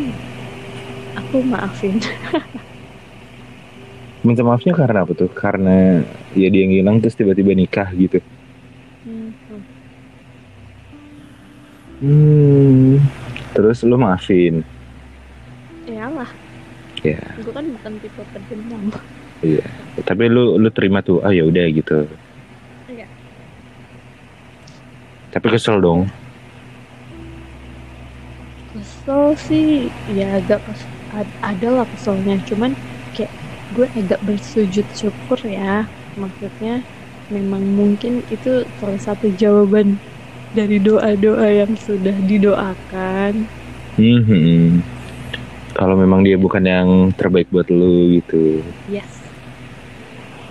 [1.14, 1.98] aku maafin
[4.24, 5.28] Minta maafnya karena apa tuh?
[5.28, 6.00] Karena
[6.32, 8.24] ya dia yang hilang terus tiba-tiba nikah gitu.
[9.04, 9.28] Hmm,
[12.00, 12.96] Hmm.
[13.52, 14.64] Terus lu maafin.
[15.84, 16.32] iyalah
[17.04, 17.20] Ya.
[17.36, 18.88] gue kan bukan tipe pendendam
[20.08, 21.20] Tapi lu lu terima tuh.
[21.20, 22.08] Ah ya udah gitu.
[22.88, 23.04] Iya.
[25.36, 26.08] Tapi kesel dong.
[28.72, 30.93] kesel sih ya agak kes- ad-
[31.50, 32.34] ada lah keselnya.
[32.48, 32.70] Cuman
[33.14, 33.32] kayak
[33.74, 35.88] gue agak bersujud syukur ya.
[36.18, 36.86] Maksudnya
[37.30, 38.48] memang mungkin itu
[38.78, 39.88] salah satu jawaban
[40.54, 43.50] dari doa-doa yang sudah didoakan.
[43.98, 44.82] Mhm.
[45.74, 48.62] Kalau memang dia bukan yang terbaik buat lu gitu.
[48.86, 49.34] yes.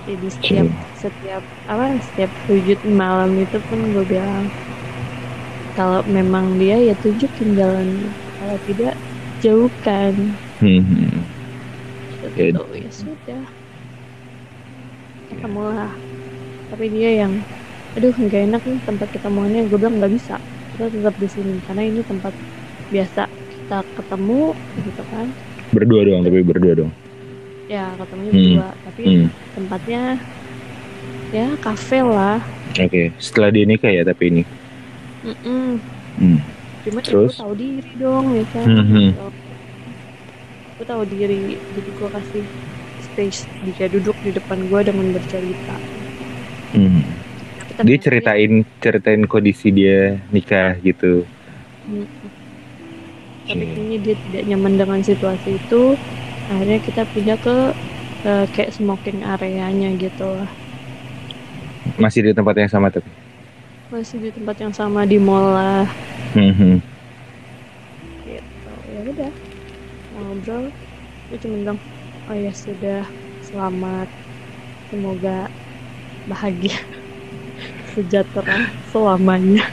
[0.08, 4.52] Jadi setiap setiap apa setiap sujud malam itu pun gue bilang
[5.78, 8.12] kalau memang dia ya tunjukin jalannya.
[8.38, 8.94] Kalau tidak
[9.44, 10.14] jauhkan
[10.64, 11.12] Mhm.
[12.24, 13.44] gitu ya sudah
[15.30, 15.92] ketemulah
[16.72, 17.34] tapi dia yang
[17.94, 20.36] aduh nggak enak nih tempat ketemuannya gue bilang nggak bisa
[20.74, 22.34] kita tetap di sini karena ini tempat
[22.90, 23.22] biasa
[23.52, 25.28] kita ketemu gitu kan
[25.74, 26.92] Berdua doang tapi berdua dong.
[27.66, 28.40] ya ketemunya Hmm.
[28.40, 29.28] berdua tapi Hmm.
[29.54, 30.02] tempatnya
[31.34, 32.40] ya kafe lah
[32.74, 34.44] Oke, setelah dia nikah ya tapi ini.
[35.22, 35.78] Mm-mm.
[36.18, 36.38] Hmm.
[36.84, 37.38] cuma Terus?
[37.38, 39.08] tahu diri dong ya kan Mhm.
[40.84, 41.40] Gue tahu diri
[41.72, 42.44] jadi gue kasih
[43.00, 45.80] space dia duduk di depan gue dengan bercerita
[46.76, 47.00] Mhm.
[47.72, 51.24] Tapi Dia ternyata ceritain ceritain kondisi dia nikah gitu.
[51.88, 52.04] Mm.
[53.48, 55.82] tapi kayaknya dia tidak nyaman dengan situasi itu
[56.52, 57.56] akhirnya kita pindah ke
[58.28, 60.52] eh, kayak smoking areanya gitu lah
[61.96, 63.08] Masih di tempat yang sama tapi.
[63.88, 65.88] masih di tempat yang sama di mall lah
[66.36, 66.84] Mhm.
[68.28, 69.32] gitu ya udah
[70.34, 70.74] ngobrol
[71.30, 71.80] gue cuma bilang
[72.26, 73.06] oh ya sudah
[73.46, 74.10] selamat.
[74.90, 75.46] Semoga
[76.26, 76.74] bahagia.
[77.94, 79.62] Sejahtera selamanya.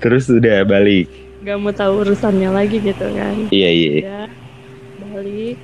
[0.00, 1.12] Terus udah balik.
[1.44, 3.36] gak mau tahu urusannya lagi gitu kan.
[3.52, 3.92] Iya iya.
[4.96, 5.60] udah balik.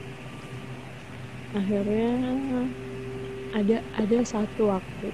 [1.57, 2.13] Akhirnya
[3.57, 5.09] ada ada satu waktu.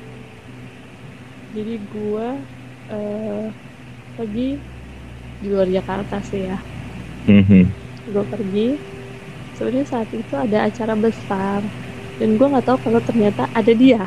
[1.55, 2.35] Jadi gua
[2.91, 3.47] eh,
[4.19, 4.59] pergi
[5.41, 6.59] di luar Jakarta sih ya
[7.27, 7.63] Mhm.
[8.07, 8.69] gue pergi
[9.55, 11.61] sebenarnya saat itu ada acara besar
[12.17, 14.05] dan gue nggak tahu kalau ternyata ada dia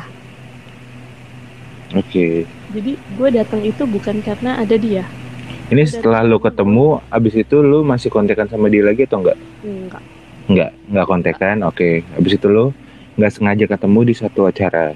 [1.94, 2.42] Oke.
[2.68, 5.04] jadi gue datang itu bukan karena ada dia
[5.64, 9.38] Ini setelah lu ketemu, abis itu lu masih kontekan sama dia lagi atau enggak?
[9.62, 10.02] enggak
[10.44, 11.56] Enggak, enggak kontekan.
[11.64, 12.04] Oke.
[12.12, 12.68] Abis itu lu
[13.16, 14.92] nggak sengaja ketemu di satu acara.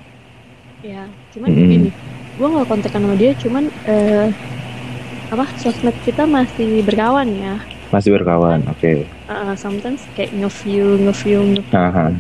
[0.79, 1.03] ya
[1.35, 1.68] cuman Mm-mm.
[1.68, 1.90] gini
[2.38, 4.27] gue nggak kontekan sama dia cuman eh,
[5.28, 8.60] apa sosmed kita masih berkawan ya Masih berkawan.
[8.68, 9.08] Oke.
[9.08, 11.72] Eh, sometimes kayak nge-view nge-view nge-view.
[11.72, 12.12] Aha.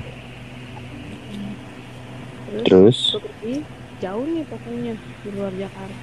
[2.48, 2.98] terus Terus?
[3.12, 3.54] gue pergi
[4.00, 5.96] jauh nih pokoknya di luar Jakarta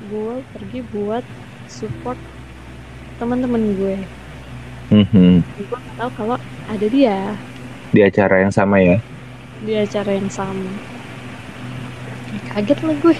[0.00, 1.24] gue pergi buat
[1.68, 2.16] support
[3.16, 3.96] teman-teman gue
[4.90, 5.44] Mhm.
[5.60, 7.36] gue nggak tahu kalau ada dia
[7.90, 8.96] Di acara yang sama ya?
[9.60, 10.72] di acara yang sama
[12.48, 13.16] kaget lah gue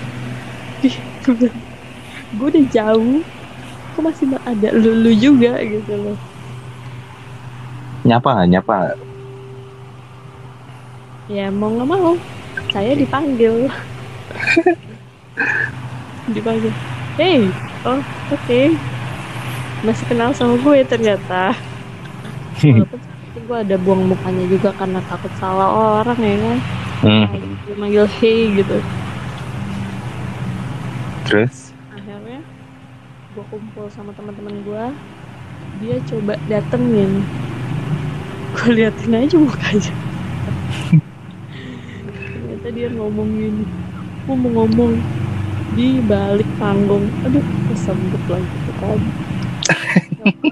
[2.39, 3.19] gue udah jauh.
[3.97, 6.19] Kok masih ada lulu juga gitu loh.
[8.07, 8.49] Nyapa nggak?
[8.55, 8.77] Nyapa.
[11.27, 12.15] Ya mau nggak mau.
[12.71, 13.67] Saya dipanggil.
[16.35, 16.73] Dipanggil.
[17.19, 17.51] Hey
[17.83, 18.61] oh oke.
[19.83, 21.57] Masih kenal sama gue ternyata.
[22.61, 23.01] Walaupun
[23.51, 26.59] gue ada buang mukanya juga karena takut salah orang ya kan?
[27.01, 27.27] Hmm.
[27.65, 28.79] gue manggil hey gitu.
[31.25, 31.60] Terus?
[33.41, 34.85] Gue kumpul sama teman-teman gue
[35.81, 37.25] dia coba datengin
[38.53, 39.93] gue liatin aja mukanya
[42.21, 43.65] ternyata dia ngomong gini
[44.29, 44.93] gue mau ngomong
[45.73, 47.41] di balik panggung aduh
[47.73, 49.01] kesebut lagi tuh kan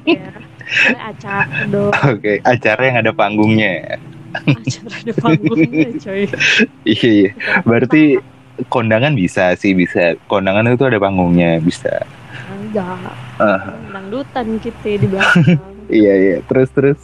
[0.08, 0.32] ya
[0.68, 4.00] Soalnya acara dong Oke, acara yang ada panggungnya.
[4.32, 6.24] acara ada panggungnya coy
[6.88, 7.30] Iya, iya.
[7.64, 8.20] Berarti
[8.68, 10.20] kondangan bisa sih, bisa.
[10.28, 12.04] Kondangan itu ada panggungnya, bisa.
[12.68, 16.36] Enggak Ah, dangdutan kita di belakang iya, iya.
[16.48, 17.00] Terus, terus.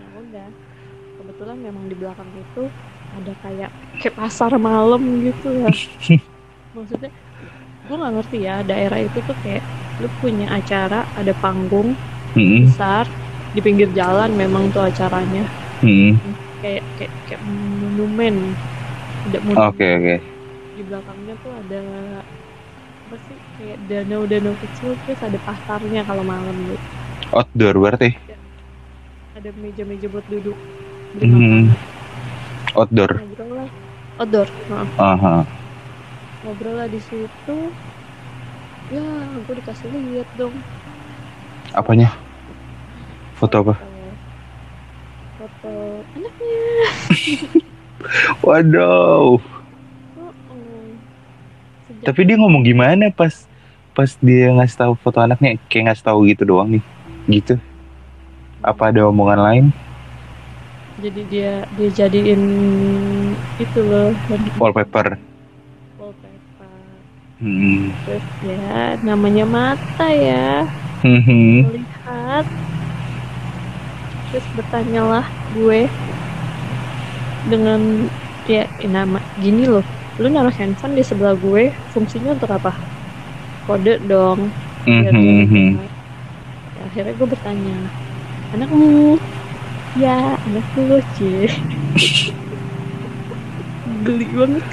[0.00, 0.48] ya udah
[1.18, 2.60] kebetulan memang di belakang itu
[3.16, 5.74] ada kayak kayak pasar malam gitu lah
[6.76, 7.10] maksudnya
[7.86, 9.64] gue nggak ngerti ya daerah itu tuh kayak
[10.02, 11.90] lu punya acara ada panggung
[12.34, 12.64] Hmm.
[12.64, 13.06] besar
[13.54, 15.40] di pinggir jalan memang tuh acaranya
[15.82, 16.22] Hmm.
[16.60, 17.42] kayak kayak kayak
[17.82, 18.34] monumen
[19.26, 20.16] ada monumen Oke, oke.
[20.76, 21.76] di belakangnya tuh ada
[23.06, 26.82] apa sih kayak danau-danau kecil terus ada pasarnya kalau malam gitu
[27.30, 28.10] Outdoor berarti?
[29.32, 30.58] ada meja-meja buat duduk
[31.14, 31.70] beli Hmm.
[31.70, 31.78] makanan
[32.74, 33.10] Outdoor.
[33.22, 33.70] ngobrol lah
[34.18, 34.88] outdoor maaf.
[34.98, 35.34] Aha.
[36.42, 37.56] ngobrol lah di situ
[38.90, 39.04] ya
[39.46, 40.52] gue dikasih lihat dong
[41.72, 42.12] Apanya?
[43.32, 43.74] Foto apa?
[45.38, 45.72] foto
[46.12, 46.60] anaknya
[48.44, 49.38] Waduh.
[49.38, 49.40] oh,
[50.20, 50.84] oh.
[51.88, 53.32] Sejak Tapi dia ngomong gimana pas
[53.92, 56.84] pas dia ngasih tahu foto anaknya kayak ngasih tahu gitu doang nih.
[57.28, 57.54] Gitu.
[58.62, 59.66] Apa ada omongan lain?
[61.02, 62.42] jadi dia dia jadiin
[63.58, 64.14] itu loh
[64.60, 65.18] Wallpaper.
[67.42, 67.90] Hmm.
[68.06, 70.62] terus ya namanya mata ya
[71.02, 71.66] Hmm.
[71.66, 72.46] melihat
[74.30, 75.90] terus bertanyalah gue
[77.50, 78.06] dengan
[78.46, 79.82] ya nama gini loh
[80.22, 82.70] lu naruh handphone di sebelah gue fungsinya untuk apa
[83.64, 84.50] kode dong
[84.82, 85.06] Hmm.
[86.74, 87.78] Ya, akhirnya gue bertanya
[88.50, 89.14] anakmu
[89.94, 90.82] ya anakku
[91.14, 91.46] cie
[94.02, 94.66] geli banget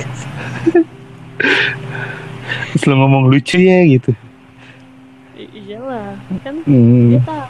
[2.70, 4.10] Terus lo ngomong lucu ya gitu.
[5.38, 7.22] I- iyalah kan Hmm.
[7.22, 7.50] tahu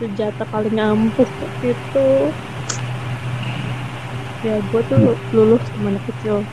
[0.00, 1.28] senjata paling ampuh
[1.60, 2.06] itu
[4.40, 6.48] ya gue tuh luluh sama anak kecil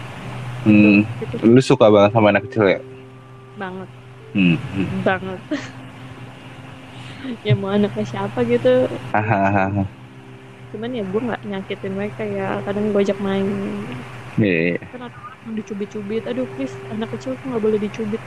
[0.62, 1.08] Hmm.
[1.42, 2.80] Lu suka banget sama anak kecil ya?
[3.58, 3.90] banget
[4.32, 4.56] Hmm.
[5.04, 5.40] banget
[7.48, 8.88] ya mau anaknya siapa gitu
[10.72, 13.46] cuman ya gue nggak nyakitin mereka ya kadang gue ajak main
[14.40, 14.84] Iya, iya.
[14.96, 18.22] kan ada yang dicubit-cubit aduh please anak kecil tuh nggak boleh dicubit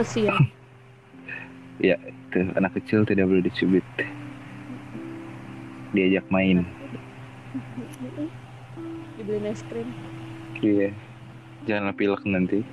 [0.00, 0.32] kesian
[2.32, 3.84] Tuh, anak kecil tidak boleh dicubit.
[5.92, 6.64] Diajak main.
[9.20, 9.84] dibeliin es krim
[10.64, 10.96] Iya.
[11.68, 12.64] Jangan pilek nanti.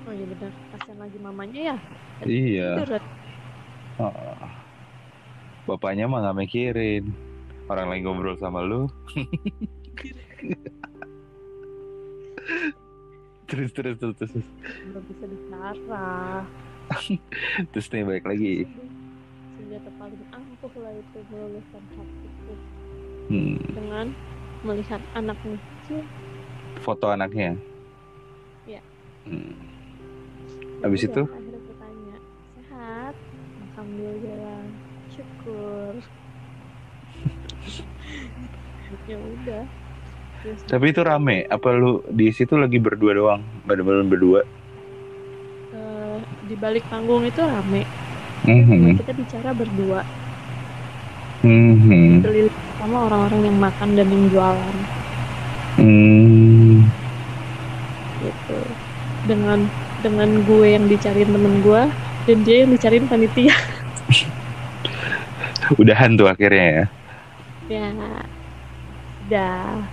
[0.00, 1.76] Oh iya benar kasihan lagi mamanya ya
[2.20, 2.70] Iya.
[3.96, 4.12] Oh.
[5.64, 7.16] Bapaknya mah nggak mikirin.
[7.64, 8.88] Orang lagi ngobrol sama lu.
[13.46, 14.32] terus terus terus terus
[14.86, 16.46] belum bisa bicara
[17.74, 18.62] terus nih balik lagi.
[19.58, 22.54] senjata paling ampuh lah itu meluluhkan hatiku
[23.30, 23.62] Hmm.
[23.70, 24.06] dengan
[24.60, 26.02] melihat anaknya kecil
[26.82, 27.54] Foto anaknya.
[28.66, 28.82] Iya.
[29.22, 29.54] Hmm.
[30.82, 31.22] Habis Ya itu?
[31.36, 32.16] akhirnya aku tanya
[32.54, 33.14] sehat
[33.60, 34.60] alhamdulillah
[35.12, 35.94] syukur
[39.10, 39.64] ya udah
[40.40, 41.36] Terus Tapi itu rame.
[41.54, 43.42] Apa lu di situ lagi berdua doang?
[43.66, 44.40] Bener-bener berdua.
[45.74, 46.16] eh,
[46.48, 47.80] di balik panggung itu rame
[48.46, 48.98] Mhm.
[48.98, 50.00] kita bicara berdua
[51.44, 52.24] Mhm.
[52.24, 54.76] keliling sama orang-orang yang makan dan yang jualan
[55.76, 56.92] Hmm.
[58.20, 58.52] gitu
[59.30, 59.60] dengan
[60.00, 61.82] dengan gue yang dicariin temen gue
[62.26, 63.54] dan dia yang dicariin panitia.
[65.80, 66.86] Udahan tuh akhirnya ya.
[67.70, 67.86] ya
[69.30, 69.86] udah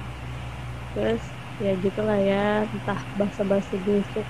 [0.98, 1.22] terus
[1.62, 4.26] ya gitulah ya entah bahasa-bahasa busuk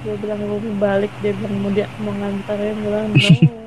[0.00, 3.64] gue bilang gue mau balik dia bilang mau dia mau nganterin gue bilang no.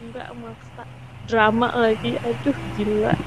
[0.00, 0.82] Enggak maksa.
[1.30, 3.14] Drama lagi aduh gila.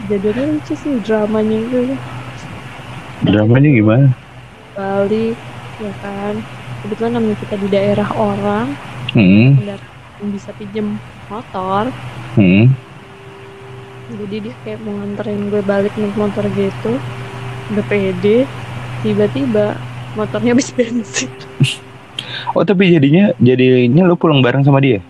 [0.00, 1.98] Kejadiannya lucu sih dramanya itu
[3.24, 4.08] Dramanya gimana?
[4.76, 5.32] balik
[5.80, 6.36] ya kan
[6.84, 8.68] kebetulan namanya kita di daerah orang
[9.16, 9.56] Hmm.
[10.28, 11.00] bisa pinjem
[11.32, 11.88] motor
[12.36, 12.68] Hmm.
[14.12, 16.92] jadi dia kayak mau nganterin gue balik naik motor gitu
[17.72, 18.44] udah pede
[19.00, 19.80] tiba-tiba
[20.12, 21.32] motornya habis bensin
[22.52, 25.00] Oh tapi jadinya jadinya lu pulang bareng sama dia?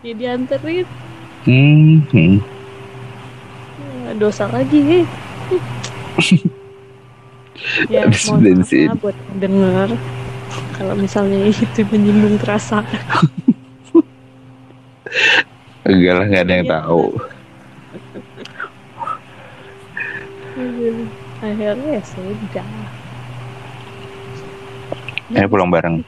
[0.00, 0.88] ya dianterin
[1.44, 2.04] Hmm.
[2.08, 2.36] hmm.
[4.00, 5.04] Ya, dosa lagi
[7.86, 8.88] ya Habis bensin.
[8.90, 9.88] lah buat yang denger
[10.74, 12.84] kalau misalnya itu menyinggung perasaan
[15.82, 16.74] Enggak lah nggak ada yang Iya.
[16.78, 17.04] tahu.
[21.40, 22.66] akhirnya ya sudah
[25.30, 26.02] Ayo pulang bareng.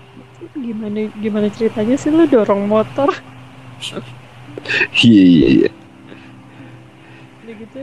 [0.53, 3.09] gimana gimana ceritanya sih lu dorong motor
[5.01, 5.71] Iya iya iya.
[7.43, 7.83] gitu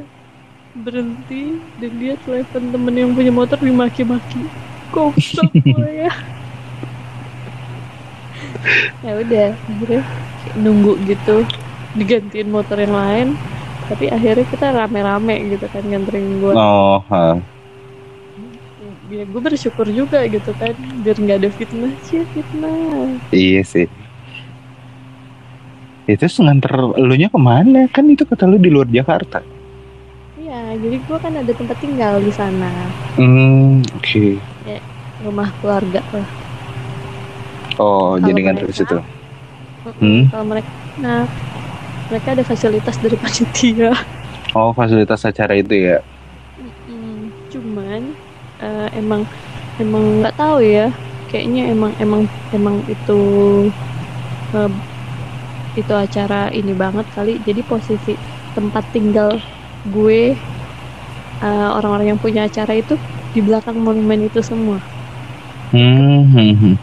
[0.81, 4.47] berhenti dan dia telepon temen yang punya motor dimaki-maki
[4.89, 6.11] goblok gue ya
[9.03, 10.03] ya udah akhirnya
[10.59, 11.45] nunggu gitu
[11.95, 13.27] digantiin motor yang lain
[13.89, 17.01] tapi akhirnya kita rame-rame gitu kan nganterin gue Oh.
[17.09, 17.37] ha.
[19.09, 23.87] ya gue bersyukur juga gitu kan biar nggak ada fitnah sih fitnah Iya sih.
[26.05, 27.85] Itu nganter elunya ke mana?
[27.89, 29.41] Kan itu kata lu di luar Jakarta.
[30.77, 33.81] Jadi gue kan ada tempat tinggal di sana Hmm.
[33.97, 34.43] Oke.
[35.19, 36.29] rumah keluarga lah
[37.79, 38.97] Oh Kalau jadi nganter mereka- situ.
[39.79, 40.21] Mm-mm, Hmm.
[40.31, 41.21] kalau mereka nah
[42.11, 43.91] mereka ada fasilitas dari panitia
[44.51, 45.97] Oh fasilitas acara itu ya.
[47.51, 48.01] Cuman
[48.59, 49.21] eh, emang
[49.79, 50.91] emang nggak tahu ya
[51.29, 53.19] kayaknya emang emang emang itu
[54.53, 54.71] eh,
[55.77, 58.17] itu acara ini banget kali jadi posisi
[58.55, 59.31] tempat tinggal
[59.85, 60.35] gue
[61.41, 62.95] eh, orang-orang yang punya acara itu
[63.33, 64.79] di belakang monumen itu semua
[65.71, 66.25] Hmm.
[66.33, 66.75] hmm, hmm.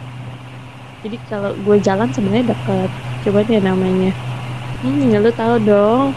[1.03, 2.89] jadi kalau gue jalan sebenarnya deket
[3.23, 4.11] coba deh namanya
[4.81, 6.15] hmm ya lu tahu dong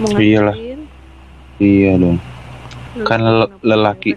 [0.00, 0.56] mau Iyalah.
[0.56, 0.80] ngapain
[1.56, 2.18] Iya dong.
[2.96, 4.12] Lu Kan kenapa lelaki.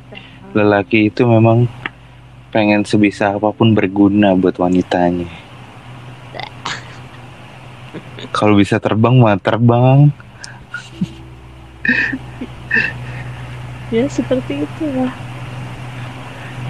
[0.52, 1.72] lelaki itu memang
[2.52, 5.30] pengen sebisa apa pun berguna buat wanitanya.
[8.36, 10.12] Kalau bisa terbang mah terbang.
[13.96, 15.14] Ya seperti itu lah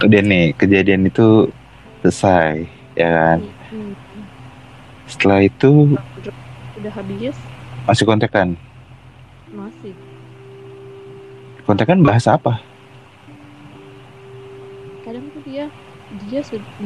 [0.06, 1.52] Udah nih kejadian itu
[2.02, 2.56] selesai
[2.96, 3.40] ya kan.
[3.70, 3.94] Hmm,
[5.10, 5.72] Setelah itu
[6.78, 7.38] udah habis
[7.88, 8.56] masih kontekan.
[9.50, 9.98] masih
[11.68, 12.60] Kontekan bahasa apa?
[15.06, 15.64] kadang tuh dia
[16.22, 16.40] dia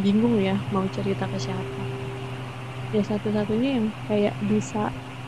[0.03, 1.81] bingung ya mau cerita ke siapa
[2.95, 4.77] ya satu-satunya yang kayak bisa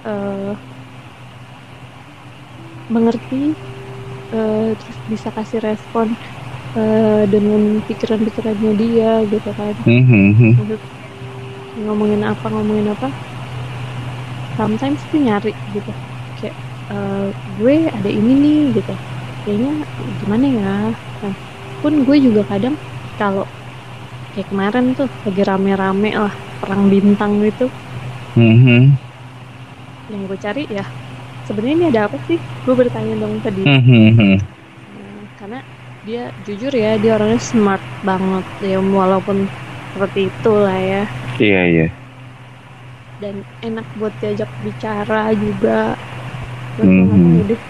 [0.07, 0.53] eh,
[2.93, 3.41] mengerti
[4.33, 6.07] eh, terus bisa kasih respon
[6.77, 9.75] eh, dengan pikiran-pikirannya dia gitu kan.
[9.85, 10.53] Hmm, hmm, hmm.
[10.59, 10.81] Maksud,
[11.75, 13.11] ngomongin apa ngomongin apa
[14.55, 15.91] sometimes tuh nyari gitu.
[16.37, 16.55] Kayak
[16.91, 18.93] eh, gue ada ini nih gitu.
[19.43, 19.73] Kayaknya
[20.19, 20.73] gimana ya?
[21.21, 21.35] Nah,
[21.81, 22.75] pun gue juga kadang
[23.19, 23.45] kalau
[24.33, 27.69] kayak kemarin tuh lagi rame-rame lah perang bintang gitu.
[28.35, 28.83] Hmm, hmm.
[30.11, 30.85] yang gue cari ya
[31.45, 34.35] sebenarnya ini ada apa sih gue bertanya dong ke dia Hmm, hmm, hmm.
[34.35, 35.59] Nah, karena
[36.03, 39.49] dia jujur ya dia orangnya smart banget ya walaupun
[39.93, 41.03] seperti itu lah ya
[41.35, 41.87] Iya iya.
[43.17, 45.97] dan enak buat diajak bicara juga
[46.75, 47.47] Mhm.
[47.47, 47.61] deh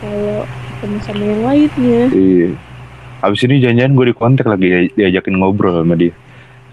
[0.00, 2.48] kalau ketemu sama yang lainnya Iya.
[3.20, 6.16] Abis ini jangan-jangan gue di kontak lagi diajakin ngobrol sama dia.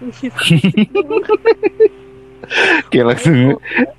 [2.88, 3.58] Kayak langsung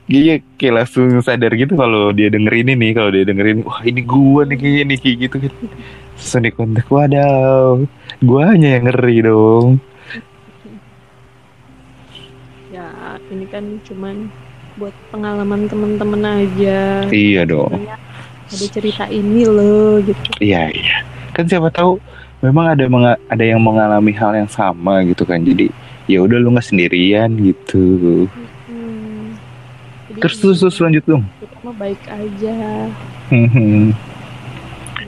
[0.09, 4.01] Iya, kayak langsung sadar gitu kalau dia denger ini nih, kalau dia dengerin, wah ini
[4.01, 5.53] gua nih kayaknya nih kayak gitu kan.
[6.17, 7.85] Terus di kontak, wadaw,
[8.25, 9.77] guanya yang ngeri dong.
[12.69, 14.29] ya ini kan cuman
[14.77, 17.73] buat pengalaman temen-temen aja Iya dong,
[18.49, 21.03] ada cerita ini loh gitu iya iya.
[21.33, 21.97] Kan siapa tahu
[22.39, 22.85] memang ada
[23.29, 25.43] ada yang mengalami hal yang sama gitu kan.
[25.43, 25.69] Jadi
[26.09, 28.25] ya udah lu nggak sendirian gitu.
[30.19, 30.21] Hmm.
[30.21, 31.23] Jadi Terus terus, terus lanjut dong.
[31.39, 32.55] kita mah baik aja
[33.29, 33.95] Hmm.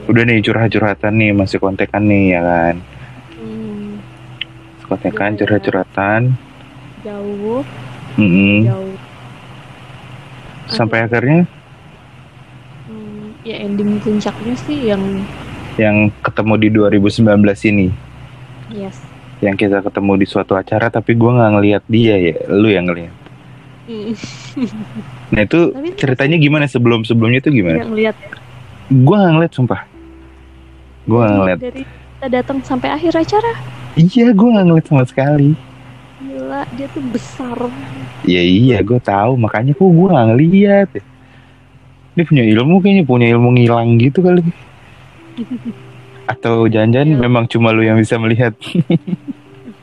[0.04, 2.74] Udah nih curhat-curhatan nih, masih kontekan nih ya kan.
[3.34, 4.00] Hmm,
[4.82, 6.20] Kontekan, curhat-curhatan.
[7.02, 7.60] jauh
[8.14, 8.62] Mm-mm.
[8.62, 8.94] jauh
[10.66, 11.44] Sampai akhirnya
[12.84, 15.02] Hmm, ya ending puncaknya sih yang
[15.74, 17.26] yang ketemu di 2019
[17.66, 17.88] ini.
[18.70, 18.96] yes
[19.38, 23.10] yang kita ketemu di suatu acara tapi gua nggak ngelihat dia ya lu yang ngelihat
[23.10, 23.21] Hmm,
[25.32, 26.64] nah itu Tapi ceritanya gimana?
[26.70, 27.82] Sebelum sebelumnya itu gimana?
[27.82, 28.16] Yang lihat.
[29.02, 29.80] Gua nggak ngeliat sumpah.
[31.08, 31.58] Gua nggak ngeliat.
[31.58, 33.52] dari kita datang sampai akhir acara?
[33.98, 35.50] Iya gua nggak ngeliat sama sekali.
[36.22, 37.58] Gila dia tuh besar
[38.22, 39.34] ya iya gua tahu.
[39.34, 41.02] Makanya kok gua nggak ngeliat ya.
[42.12, 44.44] dia punya ilmu kayaknya punya ilmu ngilang gitu kali.
[46.28, 47.18] Atau jangan-jangan Iya.
[47.18, 48.52] memang cuma lu yang bisa melihat.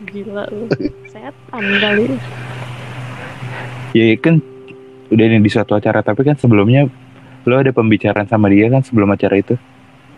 [0.08, 0.70] Gila lu.
[1.10, 2.16] Setan kali
[3.96, 4.36] ya kan
[5.10, 6.86] udah ini di suatu acara tapi kan sebelumnya
[7.48, 9.56] lu ada pembicaraan sama dia kan sebelum acara itu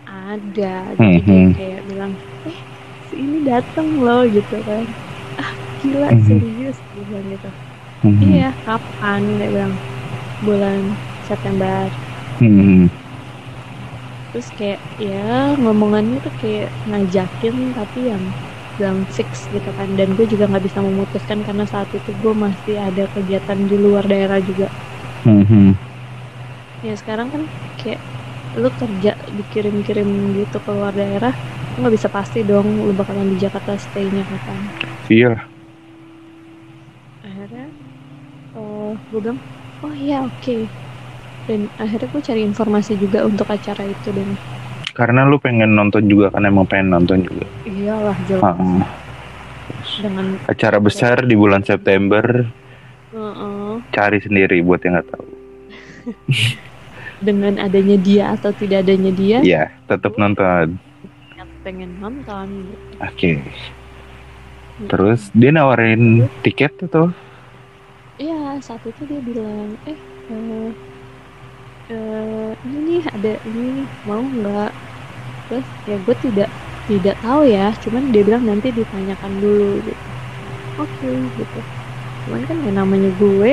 [0.06, 0.66] ada
[0.98, 1.50] Hmm, jadi hmm.
[1.56, 2.14] kayak bilang
[2.48, 2.58] eh
[3.08, 4.86] si ini datang loh gitu kan
[5.42, 6.28] ah gila Mhm.
[6.28, 7.50] serius dia bilang gitu
[8.04, 8.18] Hmm.
[8.24, 9.74] iya kapan dia bilang
[10.46, 10.80] bulan
[11.30, 11.88] September
[12.40, 12.88] Hmm.
[14.32, 15.20] terus kayak ya
[15.62, 18.24] ngomongannya tuh kayak ngajakin tapi yang
[18.82, 19.94] bilang fix gitu kan.
[19.94, 24.10] Dan gue juga nggak bisa memutuskan karena saat itu gue masih ada kegiatan di luar
[24.10, 24.74] daerah juga.
[25.22, 25.78] Hmm.
[26.82, 27.44] ya sekarang kan
[27.78, 28.02] kayak
[28.58, 31.30] lu kerja dikirim-kirim gitu ke luar daerah
[31.78, 34.74] lu nggak bisa pasti dong lu bakalan di Jakarta stay-nya kapan.
[35.08, 35.46] Iya.
[37.22, 37.70] Akhirnya
[38.58, 39.40] eh gue bilang
[39.86, 40.58] oh iya oke.
[41.48, 44.36] Dan akhirnya gue cari informasi juga untuk acara itu dan.
[44.92, 47.48] Karena lu pengen nonton juga kan emang pengen nonton juga
[47.82, 48.56] iyalah jelas Ah,
[49.98, 52.46] dengan acara besar di bulan September.
[53.12, 53.72] Heeh.
[53.92, 55.28] cari sendiri buat yang nggak tahu.
[57.28, 59.38] Dengan adanya dia atau tidak adanya dia?
[59.42, 60.80] Iya tetap nonton.
[61.62, 62.66] Pengen nonton.
[62.98, 63.38] Oke.
[64.90, 67.14] Terus dia nawarin tiket atau?
[68.18, 69.94] Iya saat itu dia bilang eh
[70.32, 70.70] eh,
[71.92, 74.72] eh, ini nih ada ini nih mau nggak?
[75.46, 76.50] Terus ya gue tidak
[76.90, 80.08] tidak tahu ya cuman dia bilang nanti ditanyakan dulu gitu.
[80.82, 81.08] Oke
[81.40, 81.58] gitu.
[82.24, 83.52] Cuman kan yang namanya gue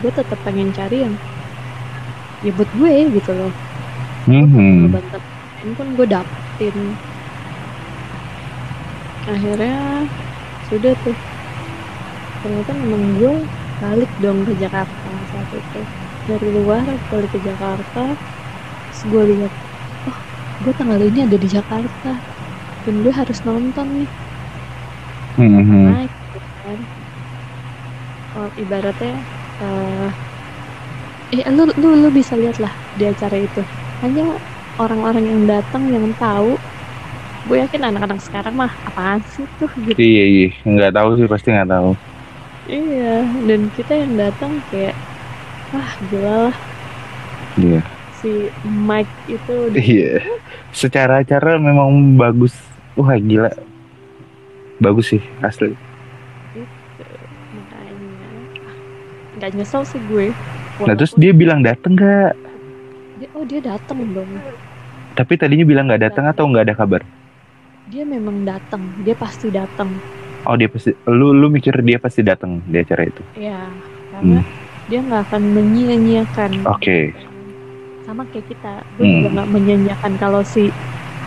[0.00, 1.16] gue tetap pengen cari yang
[2.44, 3.52] ya buat gue gitu loh.
[4.26, 4.92] Hmm.
[4.94, 5.22] bantet.
[5.76, 6.76] Pun gue dapetin.
[9.32, 10.08] Akhirnya
[10.68, 11.16] sudah tuh.
[12.42, 13.32] Ternyata memang gue
[13.82, 15.76] balik dong ke Jakarta saat itu.
[16.28, 18.00] Dari luar balik ke Jakarta
[18.88, 19.52] terus gue lihat
[20.08, 20.18] oh
[20.64, 22.08] gue tanggal ini ada di Jakarta
[22.86, 24.10] dan gue harus nonton nih
[25.36, 25.84] Mhm.
[25.92, 26.78] naik gitu kan
[28.36, 29.12] oh, ibaratnya
[29.62, 30.10] eh
[31.34, 33.62] eh lu, lu lu bisa lihat lah di acara itu
[34.02, 34.22] hanya
[34.82, 36.60] orang-orang yang datang yang tahu
[37.46, 41.48] gue yakin anak-anak sekarang mah apaan sih tuh gitu Iya iya, nggak tahu sih pasti
[41.54, 41.90] nggak tahu.
[42.66, 43.04] iya
[43.48, 44.94] dan kita yang datang kayak
[45.72, 46.56] wah gila lah
[47.56, 47.80] Iya.
[48.12, 50.20] si Mike itu Iya.
[50.72, 52.54] Secara acara memang bagus.
[52.96, 53.52] Wah gila.
[54.76, 55.72] Bagus sih asli.
[56.52, 57.04] gitu
[57.52, 58.28] makanya
[59.36, 60.32] nggak nyesel sih gue
[60.84, 62.32] Nah terus Walaupun dia bilang dateng nggak?
[63.16, 64.28] dia- oh dia datang dong
[65.12, 67.02] Tapi tadinya bilang nggak datang atau nggak ada kabar?
[67.86, 69.88] dia memang datang dia pasti datang
[70.44, 70.94] Oh dia pasti.
[71.08, 73.22] Lu lu mikir dia pasti datang di acara itu?
[73.34, 73.60] ya
[74.12, 74.40] karena
[74.86, 77.10] dia nggak akan menyia-nyiakan Oke.
[78.04, 79.14] sama kayak kita gue Hmm.
[79.18, 80.68] juga nggak menyia-nyiakan kalau si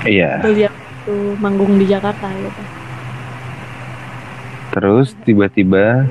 [0.01, 0.39] Iya.
[0.39, 0.72] beliau
[1.02, 2.62] itu manggung di Jakarta gitu
[4.70, 6.06] Terus tiba-tiba.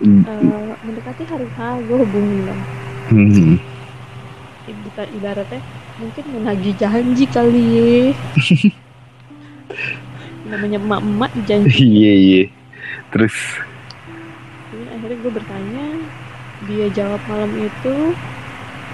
[0.00, 2.62] Eh, mendekati hari H gue hubungin dong
[3.10, 3.58] Hmm.
[4.64, 5.60] Iba- ibaratnya
[6.00, 8.00] mungkin menagih janji kali ya
[10.50, 12.42] namanya emak-emak janji Iya iya.
[13.12, 13.36] Terus.
[14.70, 15.84] Jadi akhirnya gue bertanya
[16.64, 17.94] dia jawab malam itu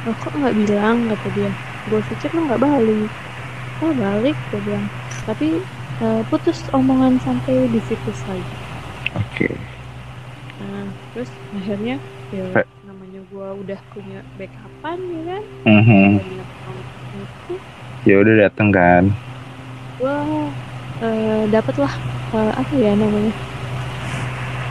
[0.07, 1.51] "Loh, kok nggak bilang kata dia
[1.87, 3.11] gue pikir lo nggak balik
[3.83, 4.87] oh balik gue bilang.
[5.27, 5.47] Tapi
[6.03, 8.55] eh, putus omongan sampai di situs lagi.
[9.15, 9.49] Oke.
[10.59, 11.93] nah terus akhirnya
[12.35, 12.41] ya
[12.89, 15.45] namanya gue udah punya backupan ya kan?
[16.37, 16.77] Nonton
[17.25, 17.53] itu
[18.09, 19.05] Ya udah dateng kan.
[19.99, 20.13] gue
[21.03, 21.95] eh, dapet lah
[22.35, 23.33] eh, apa ya namanya?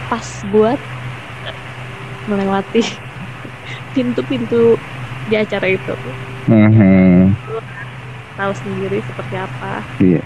[0.10, 0.80] Pas buat
[2.30, 2.82] melewati
[3.95, 4.82] pintu-pintu
[5.26, 5.93] di acara itu.
[6.47, 7.38] Mhm.
[8.36, 10.23] Tahu sendiri seperti apa Iya.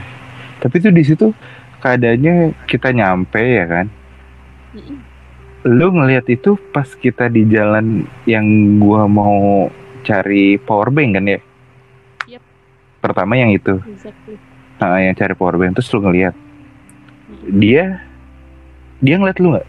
[0.60, 1.28] Tapi tuh di situ
[1.80, 3.88] keadaannya kita nyampe ya kan.
[4.76, 4.98] Mm-mm.
[5.66, 8.44] Lu ngelihat itu pas kita di jalan yang
[8.80, 9.68] gua mau
[10.04, 11.40] cari power bank kan ya?
[12.28, 12.42] Yep.
[13.00, 14.36] Pertama yang itu, exactly
[14.80, 17.60] nah, yang cari power bank terus lu ngelihat Mm-mm.
[17.60, 18.04] dia
[19.00, 19.68] dia ngeliat lu nggak?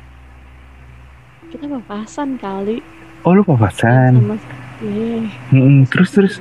[1.51, 2.79] kita papasan kali
[3.21, 4.17] Oh lu papasan.
[4.17, 4.37] sama
[4.81, 5.29] Iya.
[5.53, 6.35] Mm, terus terus.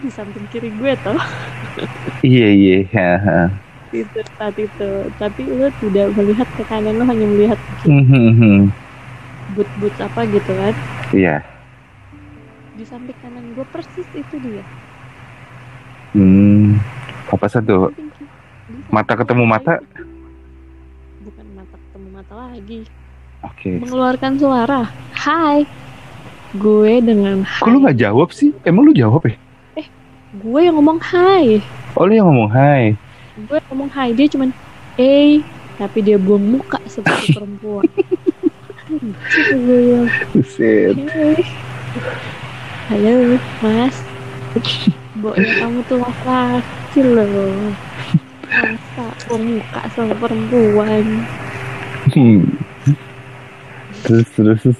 [0.00, 1.20] Di samping kiri gue toh
[2.24, 2.78] Iya iya.
[3.90, 4.88] itu saat itu
[5.18, 8.70] tapi lu tidak melihat ke kanan lu hanya melihat Mhm.
[9.50, 10.74] but-but apa gitu kan
[11.10, 11.42] Iya.
[12.70, 14.62] di samping kanan gue persis itu dia
[16.14, 16.78] Hmm.
[17.30, 17.98] Di samping
[18.90, 19.78] Mata ketemu mata?
[21.20, 22.80] bukan mata ketemu mata lagi
[23.42, 23.70] Oke.
[23.78, 24.82] mengeluarkan suara
[25.26, 25.66] hai
[26.54, 28.50] gue dengan hai Kok lu nggak jawab sih?
[28.62, 29.34] Emang lu jawab ya?
[30.32, 31.58] Gue yang ngomong hai
[31.98, 32.94] Oh lu yang ngomong hai.
[33.40, 34.54] gue ngomong hai dia cuman
[34.94, 35.42] eh
[35.74, 37.88] tapi dia buang muka seperti perempuan
[40.30, 40.94] Buset.
[40.98, 41.38] "Hey,
[42.90, 43.96] halo mas
[45.16, 47.74] Boknya kamu tuh laki loh
[48.50, 51.06] masa buang muka sama perempuan
[52.10, 52.42] Hmm.
[54.02, 54.60] Terus terus.
[54.64, 54.78] terus.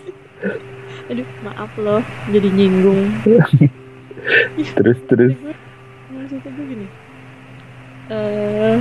[1.07, 3.13] aduh maaf loh jadi nyinggung
[4.77, 5.33] terus terus.
[5.35, 5.55] Jadi gue
[6.15, 6.87] maksudnya gue gini.
[8.11, 8.79] Eh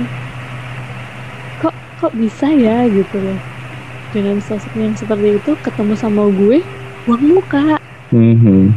[1.60, 3.38] kok kok bisa ya gitu loh.
[4.10, 6.58] Dengan sosok yang seperti itu ketemu sama gue
[7.06, 7.78] buang muka.
[8.10, 8.74] Mhm.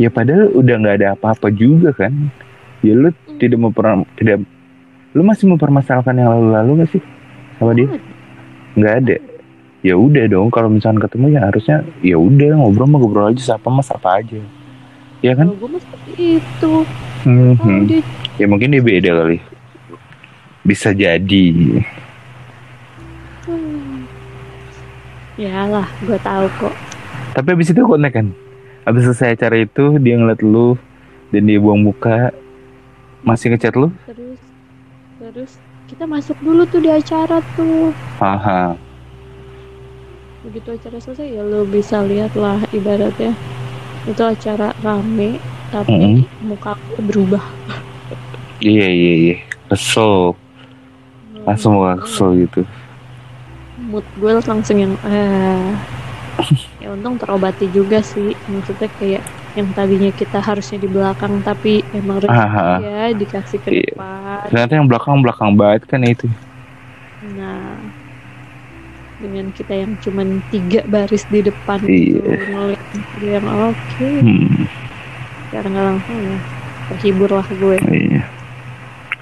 [0.00, 2.12] ya padahal udah nggak ada apa-apa juga kan.
[2.82, 4.44] Ya lu tidak memper tidak
[5.12, 7.02] lu masih mempermasalahkan yang lalu-lalu nggak sih?
[7.60, 7.88] Sama dia?
[8.76, 9.16] Nggak ada.
[9.82, 11.76] Ya udah dong kalau misalnya ketemu ya harusnya
[12.06, 14.38] ya udah ngobrol mah ngobrol aja siapa mas apa aja
[15.22, 15.46] ya kan?
[15.48, 16.12] Kalau gue mah seperti
[16.42, 16.72] itu.
[17.22, 18.02] Oh dia
[18.36, 19.38] ya mungkin dia beda kali.
[20.66, 21.46] Bisa jadi.
[23.46, 24.06] Hmm.
[25.38, 26.74] ya lah gue tahu kok.
[27.32, 28.26] Tapi abis itu connect kan?
[28.84, 30.74] Abis selesai acara itu dia ngeliat lu
[31.30, 32.34] dan dia buang muka.
[33.22, 33.94] Masih ngechat lu?
[34.10, 34.40] Terus
[35.22, 35.52] terus
[35.86, 37.94] kita masuk dulu tuh di acara tuh.
[38.18, 38.74] Haha
[40.42, 43.30] begitu acara selesai ya lo bisa lihat lah ibaratnya
[44.02, 45.38] itu acara rame
[45.70, 47.44] tapi muka gue berubah.
[48.58, 49.36] Iya iya iya.
[49.70, 50.34] Kesel.
[51.42, 52.60] Langsung gue- kesel gitu.
[53.82, 55.70] Mood gue langsung yang eh
[56.78, 58.34] ya untung terobati juga sih.
[58.46, 59.22] Maksudnya kayak
[59.52, 62.68] yang tadinya kita harusnya di belakang tapi emang rezeki Aha.
[62.80, 63.84] ya dikasih ke Iya.
[63.92, 64.44] depan.
[64.50, 66.26] Ternyata yang belakang belakang banget kan itu.
[67.38, 67.61] Nah
[69.22, 72.18] dengan kita yang cuman tiga baris di depan Iya.
[72.18, 72.82] itu ngeliat
[73.22, 74.66] dia yang oke hmm,
[75.46, 76.36] secara nggak langsung ya
[76.90, 78.22] terhibur lah gue iya.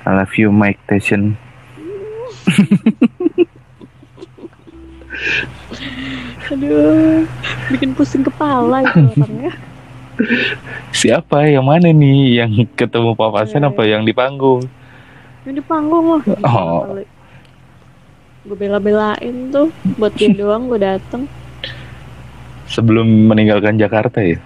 [0.01, 1.37] I love you Mike Tyson.
[6.51, 7.29] Aduh,
[7.71, 9.53] bikin pusing kepala itu orangnya.
[10.91, 14.65] Siapa yang mana nih yang ketemu papasan apa yang di panggung?
[15.47, 16.21] Yang di panggung loh.
[16.45, 16.99] Oh.
[18.41, 19.69] Gue bela-belain tuh
[20.01, 21.29] buat dia doang gue dateng.
[22.71, 24.39] Sebelum meninggalkan Jakarta ya?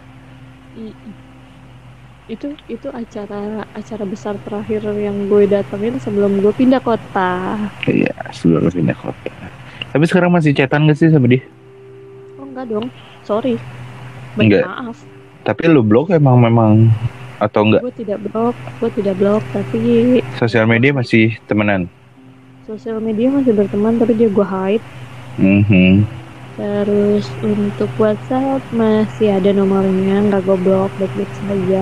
[0.75, 1.13] Mm-mm.
[2.25, 7.61] Itu itu acara acara besar terakhir yang gue datengin sebelum gue pindah kota.
[7.85, 9.31] Iya, sebelum pindah kota.
[9.93, 11.45] Tapi sekarang masih chatan gak sih sama dia?
[12.41, 12.89] Oh enggak dong,
[13.23, 13.61] sorry.
[14.35, 14.65] Baik, Enggak.
[14.67, 14.99] Maaf,
[15.45, 16.89] Tapi lu blok emang memang
[17.37, 17.85] atau enggak?
[17.85, 19.79] gue tidak blok, gue tidak blok, tapi
[20.41, 21.87] Sosial media masih temenan.
[22.69, 24.85] Sosial media masih berteman, tapi dia gue hide.
[25.39, 26.07] Mhm.
[26.59, 31.79] Terus untuk WhatsApp masih ada nomornya, nggak gue blok, baik-baik saja.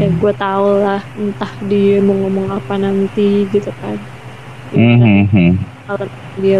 [0.00, 0.18] Ya Hmm.
[0.20, 3.22] gue tau lah, entah dia mau ngomong apa nanti
[3.54, 3.98] gitu kan.
[4.74, 5.70] Ya, Mhm.
[5.86, 6.06] Kalau
[6.42, 6.58] dia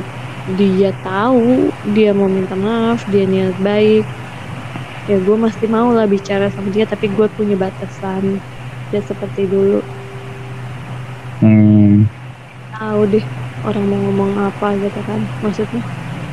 [0.58, 4.04] dia tahu, dia mau minta maaf, dia niat baik,
[5.10, 8.24] ya gue mesti mau lah bicara sama dia, tapi gue punya batasan.
[8.94, 9.84] Ya seperti dulu,
[11.40, 12.10] Hmm.
[12.78, 13.24] Tahu deh
[13.68, 15.20] orang mau ngomong apa gitu kan.
[15.44, 15.82] Maksudnya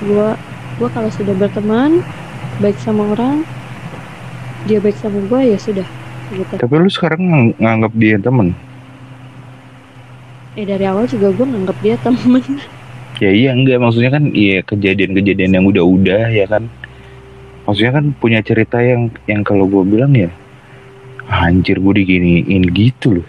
[0.02, 0.28] gue
[0.80, 1.92] gue kalau sudah berteman
[2.62, 3.44] baik sama orang,
[4.66, 5.88] dia baik sama gue ya sudah
[6.34, 6.54] gitu.
[6.58, 8.48] Tapi lu sekarang ngang- nganggap dia temen?
[10.56, 12.42] Eh dari awal juga gue nganggap dia temen.
[13.24, 16.68] Ya iya enggak maksudnya kan iya kejadian-kejadian yang udah-udah ya kan.
[17.64, 20.28] Maksudnya kan punya cerita yang yang kalau gue bilang ya
[21.32, 23.28] anjir gue diginiin gitu loh.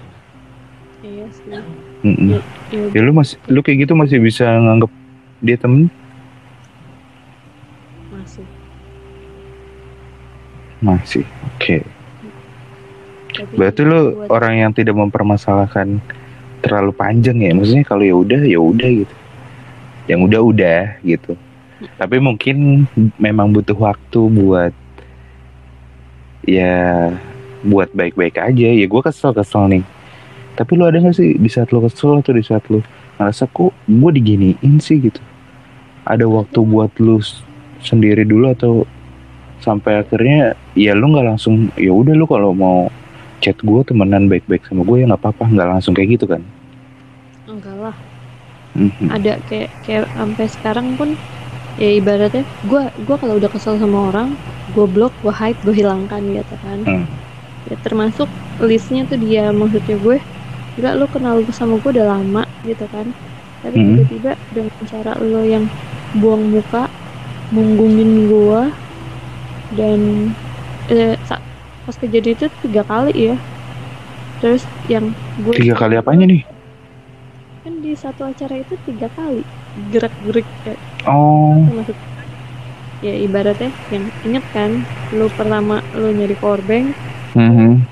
[1.07, 1.47] iya sih.
[2.05, 2.35] Mm-mm.
[2.35, 2.41] Ya,
[2.73, 4.91] Ya lu masih lu kayak gitu masih bisa nganggap
[5.39, 5.87] dia temen?
[8.11, 8.45] masih.
[10.83, 11.25] Masih.
[11.55, 11.87] Oke.
[13.37, 16.01] Tapi Berarti lu buat- orang yang tidak mempermasalahkan
[16.65, 17.53] terlalu panjang ya.
[17.55, 19.15] Maksudnya kalau ya udah ya udah gitu.
[20.11, 21.33] Yang udah udah gitu.
[22.01, 22.89] Tapi mungkin
[23.21, 24.73] memang butuh waktu buat
[26.49, 27.13] ya
[27.63, 28.69] buat baik-baik aja.
[28.73, 29.85] Ya gue kesel kesel nih.
[30.57, 32.81] Tapi lu ada gak sih di saat lu kesel atau di saat lu
[33.21, 35.21] ngerasa kok gue diginiin sih gitu.
[36.09, 37.21] Ada waktu buat lu
[37.85, 38.73] sendiri dulu atau
[39.61, 42.89] sampai akhirnya ya lu nggak langsung ya udah lu kalau mau
[43.41, 46.45] chat gue temenan baik-baik sama gue ya nggak apa-apa nggak langsung kayak gitu kan
[47.47, 47.97] enggak lah.
[48.77, 49.09] Mhm.
[49.09, 51.17] Ada kayak kayak sampai sekarang pun
[51.81, 54.37] ya ibaratnya gue gua kalau udah kesel sama orang,
[54.77, 56.79] gue blok, gue hide, gue hilangkan gitu kan.
[56.85, 57.07] Hmm.
[57.67, 58.29] Ya termasuk
[58.61, 60.17] listnya tuh dia maksudnya gue
[60.77, 63.07] enggak lu kenal sama gue udah lama gitu kan.
[63.65, 63.97] Tapi Hmm.
[63.97, 65.67] tiba-tiba dengan cara lo yang
[66.15, 66.93] buang muka,
[67.51, 68.63] munggungin gue
[69.73, 70.01] dan
[70.89, 71.17] eh,
[71.85, 73.37] pas kejadian itu tiga kali ya.
[74.41, 76.43] Terus yang gue tiga kali apanya nih
[77.67, 79.43] kan di satu acara itu tiga kali
[79.75, 81.99] gerak-gerik kayak oh maksud
[83.03, 86.95] ya ibaratnya yang inget kan lu pertama lu nyari powerbank
[87.35, 87.91] mhm,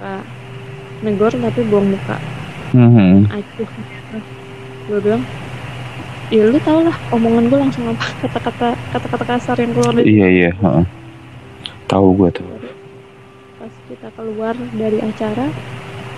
[0.00, 0.24] uh,
[1.00, 2.16] negor tapi buang muka
[2.76, 3.28] mhm.
[3.32, 3.70] acuh
[4.90, 5.22] gue bilang
[6.30, 10.26] ya lu tau lah omongan gue langsung apa kata-kata kata-kata kasar yang keluar dari iya
[10.30, 10.84] iya heeh.
[11.90, 12.46] tahu gue tuh
[13.58, 15.46] pas kita keluar dari acara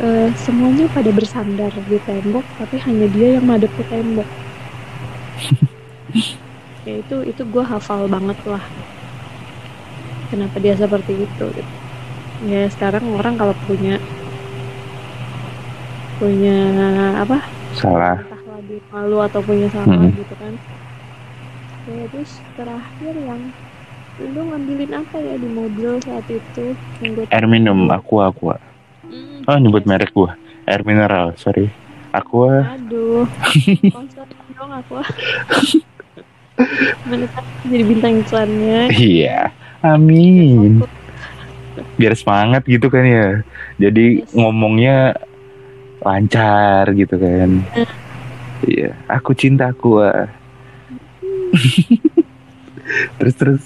[0.05, 4.29] eh, semuanya pada bersandar di tembok tapi hanya dia yang madep ke tembok
[6.87, 8.63] ya itu itu gue hafal banget lah
[10.33, 11.75] kenapa dia seperti itu gitu.
[12.49, 14.01] ya sekarang orang kalau punya
[16.23, 16.57] punya
[17.19, 17.43] apa?
[17.75, 18.15] Salah.
[18.63, 20.15] Dia malu atau punya salah Hmm.
[20.15, 20.55] gitu kan.
[21.83, 23.43] Ya terus terakhir yang
[24.23, 26.65] lu ngambilin apa ya di mobil saat itu?
[27.27, 28.55] Air minum aqua aqua
[29.03, 30.31] Hmm, oh nyebut merek gue
[30.65, 31.75] air mineral sorry.
[32.15, 33.27] Aqua Aduh,
[33.91, 34.23] sponsor
[34.55, 35.01] dong aku.
[37.67, 38.81] Jadi bintang iklannya.
[38.93, 39.51] iya
[39.83, 40.79] amin.
[41.97, 43.29] Biar semangat gitu kan ya.
[43.81, 44.31] Jadi Yes.
[44.37, 45.17] ngomongnya
[46.03, 47.51] lancar gitu kan
[48.65, 50.27] iya aku cinta aqua
[53.19, 53.65] terus terus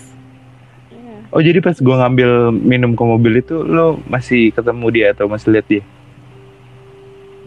[0.89, 1.17] Iya.
[1.31, 5.49] Oh jadi pas gua ngambil minum ke mobil itu lo masih ketemu dia atau masih
[5.51, 5.83] lihat dia?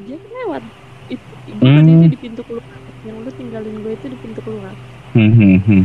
[0.04, 0.64] Dia lewat.
[1.08, 2.08] Itu, gue kan Hmm.
[2.08, 2.66] di pintu keluar.
[3.02, 4.74] Yang lu tinggalin gue itu di pintu keluar.
[5.12, 5.84] Hmm, hmm, hmm.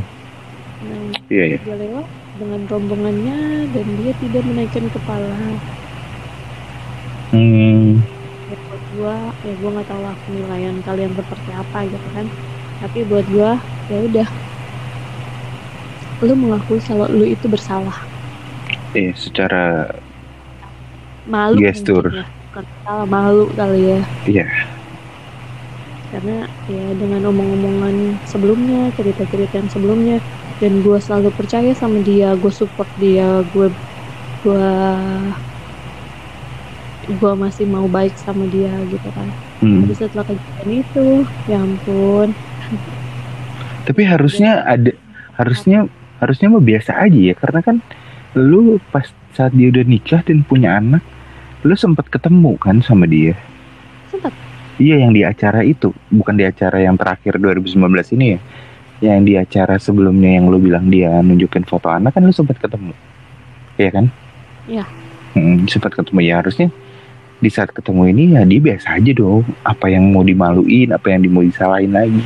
[0.85, 1.59] Nah, Iya iya.
[1.63, 3.39] dia lewat dengan rombongannya
[3.71, 5.35] dan dia tidak menaikkan kepala.
[7.31, 8.03] Hmm.
[8.95, 9.15] Gua,
[9.47, 12.27] ya gua nggak tahu lah penilaian kalian seperti apa gitu kan.
[12.81, 13.51] Tapi buat gua,
[13.91, 14.29] ya udah.
[16.27, 17.99] Lu mengakui kalau lu itu bersalah.
[18.95, 19.91] Eh secara
[21.33, 22.05] Malu Gestur.
[22.15, 22.25] ya.
[22.85, 24.01] Salah malu kali ya.
[24.29, 24.47] iya
[26.13, 30.17] karena ya dengan omong-omongan sebelumnya cerita-cerita yang sebelumnya
[30.63, 33.67] dan gue selalu percaya sama dia gue support dia gue
[34.43, 34.67] gue
[37.07, 39.29] gue masih mau baik sama dia gitu kan
[39.63, 39.81] Hmm.
[39.87, 41.07] tapi setelah kejadian itu
[41.49, 42.29] ya ampun
[43.85, 44.93] Tapi harusnya ada
[45.37, 45.89] harusnya
[46.21, 47.77] harusnya mah biasa aja ya karena kan
[48.33, 51.05] lu pas saat dia udah nikah dan punya anak
[51.65, 53.37] lu sempat ketemu kan sama dia.
[54.09, 54.33] sempat
[54.75, 58.41] Iya yang di acara itu, bukan di acara yang terakhir 2019 ini ya.
[59.01, 62.91] Yang di acara sebelumnya yang lu bilang dia nunjukin foto anak kan lu sempat ketemu.
[63.79, 64.05] Iya kan?
[64.67, 64.85] Iya.
[65.39, 66.69] Hmm, sempat ketemu ya harusnya
[67.39, 69.43] di saat ketemu ini ya dia biasa aja dong.
[69.63, 72.23] Apa yang mau dimaluin, apa yang mau disalahin lagi.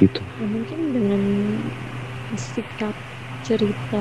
[0.00, 0.16] Gitu.
[0.16, 1.22] ya mungkin dengan
[2.32, 2.96] sikap
[3.44, 4.00] cerita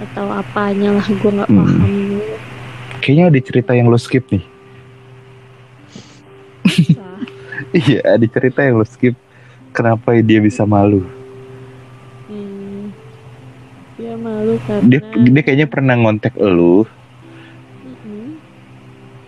[0.00, 1.60] atau apanya lah gue nggak Hmm.
[1.60, 1.84] paham
[3.04, 4.44] Kayaknya ada cerita yang lo skip nih.
[7.74, 9.12] Iya, ada cerita yang lo skip.
[9.74, 11.04] Kenapa dia bisa malu?
[12.30, 12.88] hmm.
[13.98, 16.88] dia malu karena Dia, dia kayaknya pernah ngontek lo.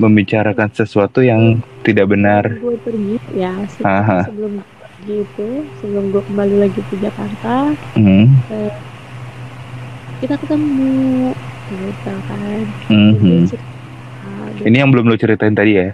[0.01, 2.45] Membicarakan sesuatu yang tidak benar.
[2.49, 4.25] gue pergi ya se- Aha.
[4.25, 8.33] sebelum pergi itu sebelum gue kembali lagi ke Jakarta Hmm.
[10.17, 11.33] kita ketemu
[11.69, 12.65] gitu kan
[13.21, 15.89] dia cerita, dia- Ini yang belum lo ceritain tadi ya?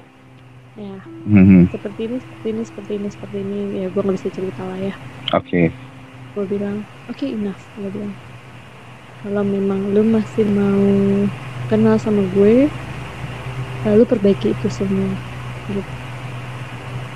[0.76, 1.72] ya Mhm.
[1.72, 4.94] seperti ini seperti ini seperti ini seperti ini ya gue nggak bisa cerita lah ya
[5.32, 5.72] Oke.
[6.32, 8.12] gue bilang oke enough gue bilang
[9.16, 10.84] kalau memang lu masih mau
[11.64, 12.68] kenal sama gue
[13.86, 15.14] lalu perbaiki itu semua
[15.70, 15.94] gitu.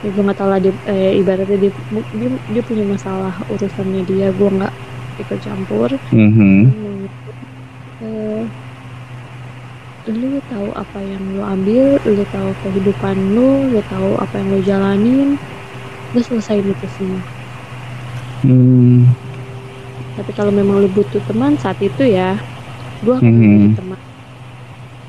[0.00, 1.70] Ya gue nggak tahu lah dia eh, ibaratnya dia,
[2.16, 4.74] dia dia punya masalah urusannya dia gue nggak
[5.20, 5.90] ikut campur.
[6.08, 6.60] Mhm.
[8.00, 8.44] eh,
[10.08, 14.60] lu tahu apa yang lu ambil lu tahu kehidupan lu lu tahu apa yang lu
[14.64, 15.28] jalanin
[16.16, 17.22] lu selesaiin itu semua.
[18.40, 19.04] Hmm.
[20.16, 22.40] tapi kalau memang lu butuh teman saat itu ya
[23.04, 24.00] gue akan menjadi teman.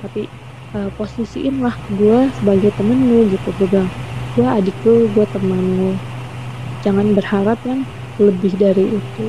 [0.03, 0.21] Tapi
[0.75, 3.91] eh, posisiin lah gue sebagai temen lu gitu gue bilang
[4.35, 5.91] gue adik lu gue teman lu
[6.81, 7.85] jangan berharap yang
[8.17, 9.25] lebih dari itu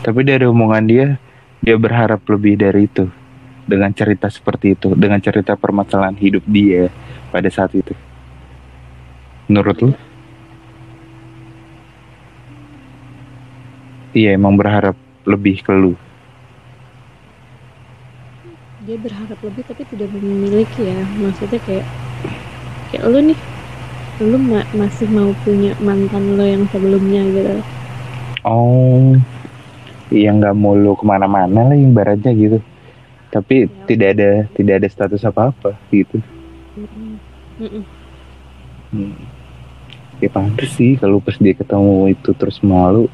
[0.00, 1.06] Tapi dari omongan dia,
[1.60, 3.04] dia berharap lebih dari itu.
[3.68, 6.88] Dengan cerita seperti itu, dengan cerita permasalahan hidup dia
[7.28, 7.92] pada saat itu.
[9.44, 9.92] Menurut lu?
[14.16, 14.96] Iya, emang berharap
[15.28, 15.94] lebih ke lu.
[18.90, 21.86] Dia berharap lebih tapi tidak memiliki ya maksudnya kayak
[22.90, 23.38] kayak lu nih
[24.18, 27.54] lu ma- masih mau punya mantan lo yang sebelumnya gitu
[28.42, 29.14] Oh,
[30.10, 32.58] iya nggak mau lu ke mana-mana lah ibaratnya gitu.
[33.30, 33.84] Tapi Ya.
[33.84, 36.18] tidak ada tidak ada status apa-apa gitu.
[36.74, 37.14] Mm-mm.
[37.60, 37.84] Mm-mm.
[38.90, 39.14] Hmm.
[40.18, 43.06] Ya pantas sih kalau pas dia ketemu itu terus malu.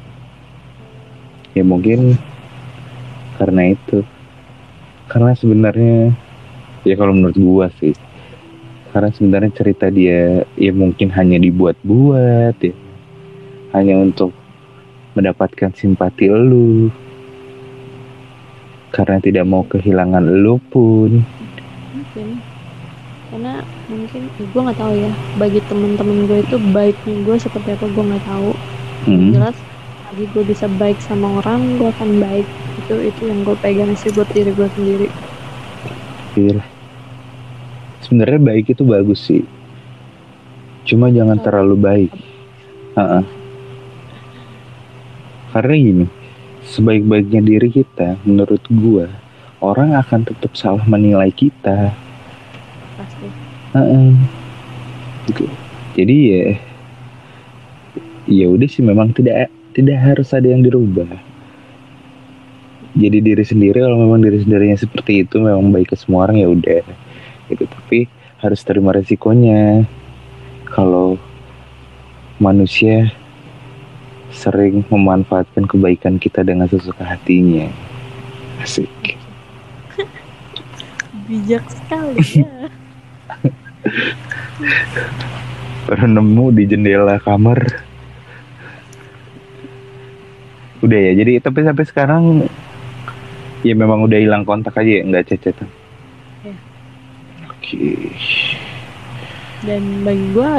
[1.53, 2.15] Ya mungkin
[3.37, 4.01] karena itu.
[5.07, 6.11] Karena sebenarnya
[6.83, 7.95] ya kalau menurut gua sih.
[8.91, 12.73] Karena sebenarnya cerita dia ya mungkin hanya dibuat-buat ya.
[13.75, 14.31] Hanya untuk
[15.13, 16.89] mendapatkan simpati lu.
[18.89, 21.21] Karena tidak mau kehilangan lu pun.
[21.93, 22.27] mungkin
[23.27, 23.53] karena
[23.91, 28.03] mungkin ya gue nggak tahu ya bagi temen-temen gue itu baiknya gue seperti apa gue
[28.07, 28.51] nggak tahu
[29.05, 29.29] Hmm.
[29.31, 29.55] jelas
[30.07, 32.47] lagi gue bisa baik sama orang gue akan baik
[32.83, 35.09] itu itu yang gue pegang sih buat diri gue sendiri
[36.37, 36.61] Iya.
[38.05, 39.41] Sebenarnya baik itu bagus sih.
[40.85, 42.11] Cuma jangan terlalu baik.
[42.93, 43.25] Ha-ha.
[45.51, 46.05] Karena gini,
[46.61, 49.09] sebaik-baiknya diri kita, menurut gua,
[49.65, 51.89] orang akan tetap salah menilai kita.
[53.01, 53.27] pasti
[53.73, 54.13] Ha-ha.
[55.25, 55.49] Gitu.
[55.97, 56.43] Jadi ya,
[58.29, 61.05] ya udah sih memang tidak tidak harus ada yang dirubah.
[62.97, 66.49] Jadi diri sendiri kalau memang diri sendirinya seperti itu memang baik ke semua orang ya
[66.49, 66.81] udah
[67.53, 67.69] gitu.
[67.69, 68.09] Tapi
[68.41, 69.85] harus terima resikonya.
[70.65, 71.21] Kalau
[72.41, 73.13] manusia
[74.33, 77.69] sering memanfaatkan kebaikan kita dengan sesuka hatinya.
[78.65, 78.89] Asik.
[81.27, 82.71] bijak sekali ya
[85.87, 87.86] Baru nemu di jendela kamar.
[90.83, 92.23] Udah ya, jadi tapi sampai sekarang
[93.65, 95.69] ya memang udah hilang kontak aja ya, nggak cecetan.
[96.45, 96.57] Ya.
[97.49, 98.13] Oke.
[99.57, 100.51] dan bagi gue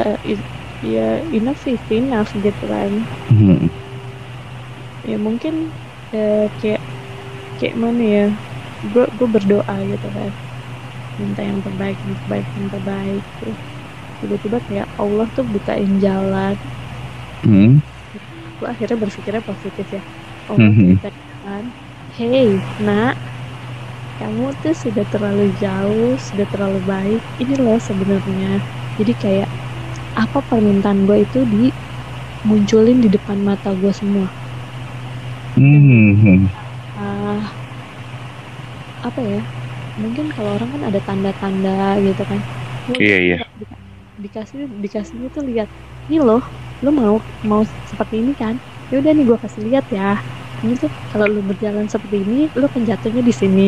[0.82, 3.70] ya enough is enough gitu kan Hmm.
[5.06, 5.54] ya mungkin
[6.10, 6.82] eh, kayak
[7.58, 8.26] kayak mana ya
[8.82, 10.30] gue gue berdoa gitu kan
[11.18, 13.54] minta yang terbaik yang terbaik yang terbaik tuh
[14.18, 16.58] tiba-tiba kayak Allah tuh bukain jalan
[17.46, 17.78] Hmm.
[18.58, 20.02] Gue akhirnya berpikirnya positif ya
[20.46, 20.98] tuh Mhm.
[20.98, 21.64] bukain jalan
[22.16, 22.48] hey
[22.86, 23.14] nak
[24.20, 28.46] kamu tuh sudah terlalu jauh sudah terlalu baik ini loh sebenarnya
[28.98, 29.48] jadi kayak
[30.22, 34.28] apa permintaan gue itu dimunculin di depan mata gue semua
[35.56, 36.46] Hmm.
[36.96, 37.58] ah
[39.08, 39.40] apa ya
[40.02, 41.70] mungkin kalau orang kan ada tanda-tanda
[42.06, 42.40] gitu kan
[42.88, 43.36] Iya, iya.
[43.60, 43.68] di-
[44.24, 45.68] dikasih dikasihnya tuh lihat
[46.08, 46.42] ini loh
[46.84, 47.16] lo mau
[47.50, 48.54] mau seperti ini kan?
[48.90, 50.22] Ya udah nih gue kasih lihat ya.
[50.62, 53.62] Ini tuh kalau lu berjalan seperti ini lu kan jatuhnya di sini.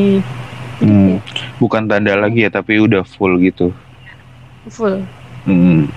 [0.80, 1.04] Jadi Hmm.
[1.04, 1.22] kayak
[1.60, 3.76] Bukan tanda lagi ya, tapi udah full gitu.
[4.70, 5.10] full.
[5.46, 5.90] Hmm.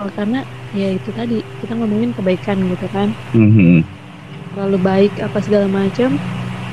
[0.00, 0.38] Oh, karena
[0.78, 3.08] ya itu tadi kita ngomongin kebaikan gitu kan.
[3.32, 3.80] Hmm.
[4.48, 6.10] terlalu baik apa segala macam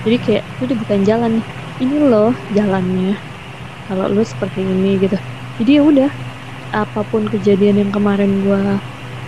[0.06, 1.48] jadi kayak itu udah bukan jalan nih.
[1.84, 3.20] Ini loh jalannya.
[3.88, 5.18] Kalau lu seperti ini gitu.
[5.60, 6.12] Jadi ya udah
[6.74, 8.82] apa pun kejadian yang kemarin gua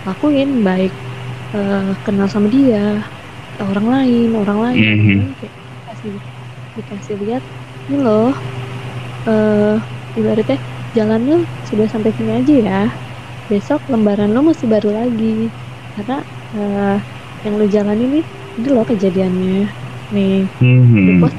[0.06, 0.92] lakuin baik
[1.54, 3.02] eh, kenal sama dia
[3.58, 6.14] orang lain orang lain orang lain, kayak dikasih
[6.76, 7.42] dikasih lihat
[7.88, 8.32] ini loh
[9.28, 9.76] eh
[10.18, 10.58] ibaratnya
[10.96, 12.82] jalan lu sudah sampai sini aja ya
[13.50, 15.52] besok lembaran lu masih baru lagi
[15.96, 16.22] karena
[16.54, 16.96] eh,
[17.44, 18.20] yang lu jalan ini
[18.58, 19.72] ini loh kejadiannya
[20.14, 21.20] nih Hmm.
[21.22, 21.34] bos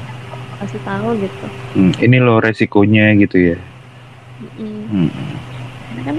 [0.60, 1.94] kasih tahu gitu Hmm.
[1.94, 3.58] Ini loh resikonya gitu ya.
[4.40, 4.90] Mm.
[4.90, 5.36] Hmm.
[5.86, 6.16] karena kan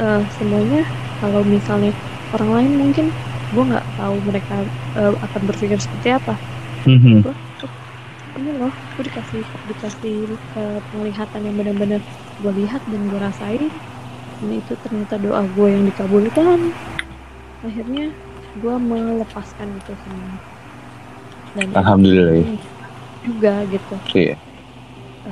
[0.00, 0.82] eh, semuanya
[1.20, 1.92] kalau misalnya
[2.36, 3.06] orang lain mungkin
[3.54, 4.56] gue nggak tahu mereka
[4.98, 6.34] eh, akan berpikir seperti apa.
[6.86, 7.22] Hmm.
[8.36, 12.00] ini loh gue dikasih dikasih eh, penglihatan yang benar-benar
[12.44, 13.62] gue lihat dan gue rasain.
[14.44, 16.60] Ini itu ternyata doa gue yang dikabulkan.
[17.64, 18.12] Akhirnya
[18.60, 20.30] gue melepaskan itu semua.
[21.56, 22.44] Dan Alhamdulillah.
[23.24, 23.94] juga gitu.
[24.12, 24.36] Iya.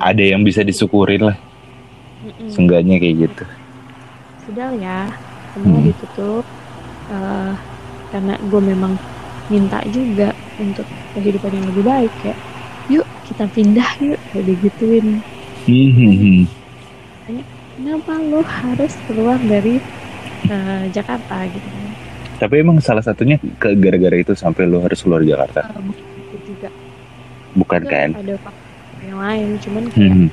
[0.01, 1.37] Ada yang bisa disyukurin lah,
[2.27, 2.51] Mm-mm.
[2.51, 3.45] seenggaknya kayak gitu.
[4.45, 5.09] sudah ya
[5.55, 5.87] semua Hmm.
[5.87, 6.45] ditutup
[7.09, 7.53] eh,
[8.11, 8.93] karena gue memang
[9.47, 10.29] minta juga
[10.59, 10.85] untuk
[11.15, 12.35] kehidupan yang lebih baik ya
[12.91, 15.07] yuk kita pindah yuk kayak digituin
[15.65, 16.45] Hmm.
[17.73, 19.81] kenapa lo harus keluar dari
[20.45, 21.89] eh, Jakarta gitu kan
[22.35, 26.37] Tapi emang salah satunya ke gara-gara itu sampai lo harus keluar Jakarta, Eh, bukan itu
[26.45, 26.69] juga
[27.55, 28.09] bukan Itu kan?
[28.13, 30.29] ada faktor yang lain cuman kayak Hmm.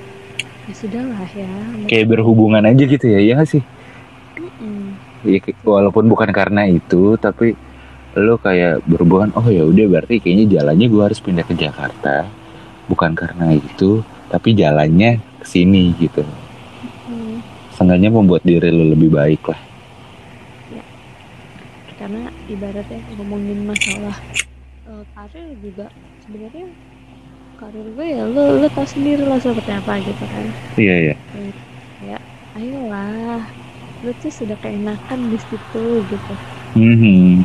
[0.68, 1.52] ya sudahlah ya
[1.88, 3.62] Kayak berhubungan aja gitu ya, ya sih?
[5.22, 7.54] Ya, kayak- walaupun bukan karena itu, tapi
[8.14, 9.32] lo kayak berhubungan.
[9.38, 12.26] Oh ya udah berarti kayaknya jalannya gue harus pindah ke Jakarta,
[12.90, 16.26] bukan karena itu, tapi jalannya ke sini gitu.
[17.08, 17.40] Mm.
[17.72, 19.62] Seenggaknya membuat diri lo lebih baik lah.
[22.02, 24.18] karena ibaratnya ngomongin masalah
[24.90, 25.86] eh, karir juga
[26.26, 26.66] sebenarnya
[27.62, 30.46] karir gue ya lo lo tau sendiri lah seperti apa gitu kan
[30.82, 31.16] Iya iya.
[32.58, 33.46] ayolah
[34.02, 36.34] lo tuh sudah keenakan di situ gitu
[36.72, 37.44] Hmm.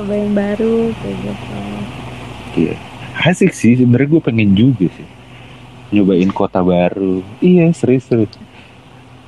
[0.00, 2.70] coba yang baru kayak gitu
[3.20, 5.08] Asik sih, sebenarnya gue pengen juga sih
[5.90, 7.20] nyobain kota baru.
[7.42, 8.32] Iya serius serius.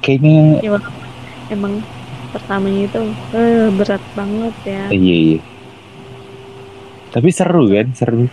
[0.02, 0.78] Kayaknya ya
[1.52, 1.82] emang
[2.32, 3.02] pertamanya itu
[3.36, 5.40] eh, berat banget ya iya iya.
[7.12, 8.24] Tapi seru kan, seru.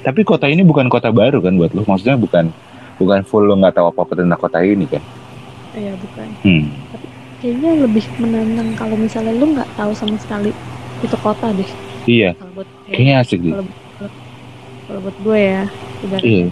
[0.00, 2.48] Tapi kota ini bukan kota baru kan buat lo, maksudnya bukan
[2.96, 5.04] bukan full lo nggak tahu apa apa tentang kota ini kan?
[5.74, 6.64] Ya bukan Hmm.
[7.40, 10.50] kayaknya lebih menantang kalau misalnya lu nggak tahu sama sekali
[11.00, 11.70] itu kota deh
[12.08, 13.52] Iya, kalau buat kayaknya asik deh.
[13.54, 13.64] kalau
[14.88, 15.62] kalau buat gue ya
[16.02, 16.46] ibaratnya Iya.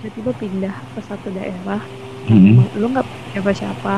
[0.00, 1.80] tiba-tiba pindah ke satu daerah
[2.28, 2.68] Hmm.
[2.76, 3.94] lu nggak punya siapa-siapa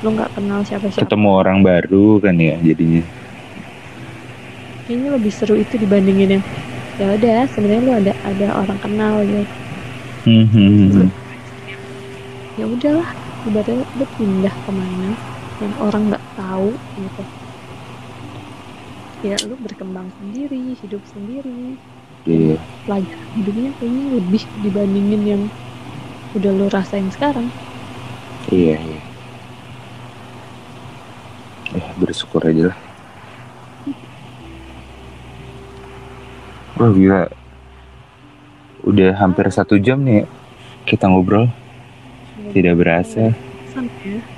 [0.00, 3.02] lu nggak kenal siapa-siapa Ketemu orang baru kan ya jadinya.
[4.86, 6.44] kayaknya lebih seru itu dibandingin yang
[6.96, 9.44] ya udah sebenarnya lu ada ada orang kenal gitu
[10.24, 11.10] hmm, hmm.
[12.56, 13.08] ya udahlah
[13.46, 15.10] ibaratnya lu pindah ke mana
[15.56, 17.22] yang orang nggak tahu gitu
[19.24, 21.78] ya lu berkembang sendiri hidup sendiri
[22.26, 22.58] Iya.
[22.90, 25.42] pelajaran hidupnya kayaknya lebih dibandingin yang
[26.34, 27.46] udah lu rasain sekarang
[28.46, 29.00] Iya, iya.
[31.74, 32.78] Ya, bersyukur aja lah.
[36.78, 37.26] Wah, gila.
[38.86, 40.30] Udah hampir satu jam nih
[40.86, 41.50] kita ngobrol.
[42.52, 43.32] Tidak berasa.
[43.32, 43.82] Ya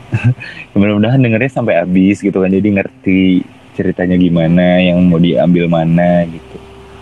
[0.79, 2.51] Mudah-mudahan dengernya sampai habis gitu kan.
[2.51, 3.21] Jadi ngerti
[3.77, 6.57] ceritanya gimana, yang mau diambil mana gitu.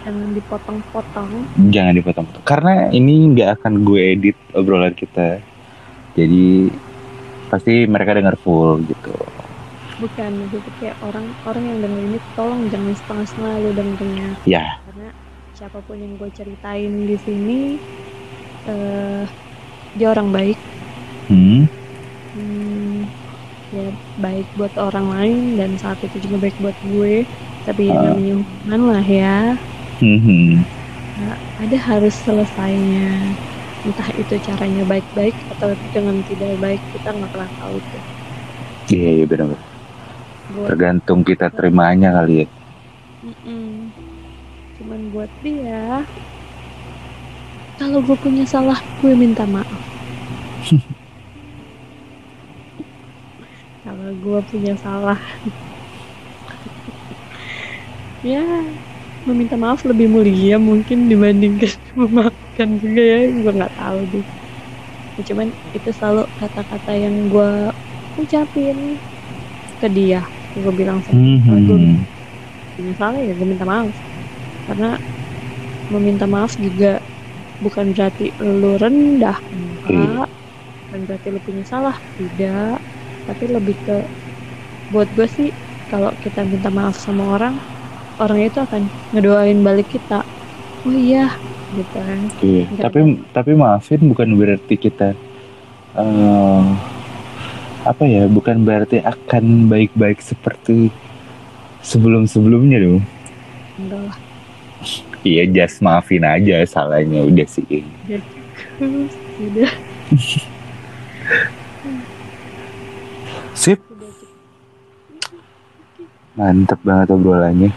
[0.04, 1.30] jangan dipotong-potong
[1.72, 2.44] Jangan dipotong-potong.
[2.44, 5.40] Karena ini nggak akan gue edit obrolan kita.
[6.12, 6.70] Jadi
[7.46, 9.14] pasti mereka denger full gitu.
[9.96, 15.08] bukan gitu kayak orang orang yang denger ini tolong jangan setengah-setengah lu dengernya Ya, karena
[15.56, 17.60] siapa pun yang gue ceritain di sini
[18.68, 19.24] eh
[19.96, 20.58] dia orang baik
[21.26, 21.62] hmm,
[22.32, 23.08] Hmm,
[23.72, 27.24] ya baik buat orang lain dan saat itu juga baik buat gue
[27.64, 28.12] tapi Ah.
[28.12, 29.38] namanya hubungan lah ya
[29.96, 30.60] Mhm.
[31.16, 33.08] Nah, ada harus selesainya
[33.82, 38.02] entah itu caranya baik-baik atau dengan tidak baik kita nggak pernah tahu tuh
[38.86, 39.56] Iya iya benar.
[40.52, 42.46] buat Tergantung kita terimanya kali ya.
[43.24, 43.90] Mm-mm.
[44.76, 46.04] cuman buat dia
[47.76, 49.80] kalau gue punya salah gue minta maaf
[53.86, 55.18] kalau gue punya salah.
[58.24, 58.42] Ya
[59.28, 64.26] meminta maaf lebih mulia mungkin dibandingkan memaafkan juga ya gue nggak tahu deh.
[65.16, 67.50] Ya, cuman itu selalu kata-kata yang gue
[68.22, 68.78] ucapin
[69.80, 70.22] ke dia.
[70.56, 72.06] Gue bilang sama kalau gue Mhm.
[72.76, 73.96] punya salah ya gue minta maaf.
[74.66, 74.88] Karena
[75.92, 76.98] meminta maaf juga
[77.64, 80.28] bukan berarti lu rendah enggak
[80.86, 82.82] bukan berarti lu punya salah tidak
[83.26, 83.96] tapi lebih ke
[84.88, 85.48] buat gue sih
[85.86, 87.54] kalau kita minta maaf sama orang
[88.16, 90.22] orang itu akan ngedoain balik kita
[90.82, 91.34] oh iya
[91.74, 92.62] gitu kan Iya.
[92.78, 92.98] Tapi
[93.30, 95.12] tapi maafin bukan berarti kita
[95.94, 96.64] eh
[97.82, 98.26] apa ya?
[98.26, 100.90] Bukan berarti akan baik-baik seperti
[101.82, 103.02] sebelum-sebelumnya dong.
[103.76, 104.18] enggak lah
[105.22, 107.82] Iya, just maafin aja salahnya udah sih.
[109.42, 109.72] udah
[113.56, 113.80] cukup.
[116.36, 117.70] mantep banget obrolannya.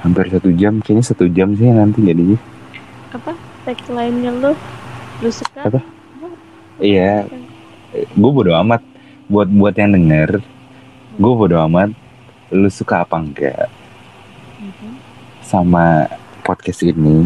[0.00, 2.36] Hampir satu jam, kayaknya satu jam sih nanti jadinya.
[3.08, 3.30] apa
[3.62, 4.52] tagline-nya lu
[5.22, 5.80] lu suka Apa?
[6.76, 7.24] Iya,
[7.94, 8.82] gue bodo amat.
[9.24, 10.42] Buat buat yang denger,
[11.14, 11.94] gue bodo amat.
[12.50, 13.70] Lu suka apa enggak
[14.58, 14.90] Mhm.
[15.40, 16.10] sama
[16.42, 17.24] podcast ini?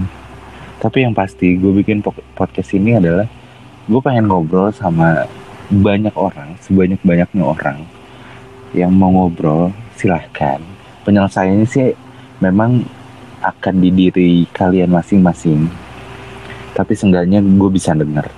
[0.78, 3.26] Tapi yang pasti gue bikin po- podcast ini adalah
[3.84, 5.24] gue pengen ngobrol sama
[5.66, 7.78] banyak orang, sebanyak banyaknya orang
[8.76, 9.72] yang mau ngobrol.
[9.96, 10.60] Silahkan.
[11.02, 11.96] Penyelesaiannya sih
[12.38, 12.84] memang
[13.40, 15.66] akan di diri kalian masing-masing.
[16.76, 18.28] Tapi seenggaknya gue bisa denger.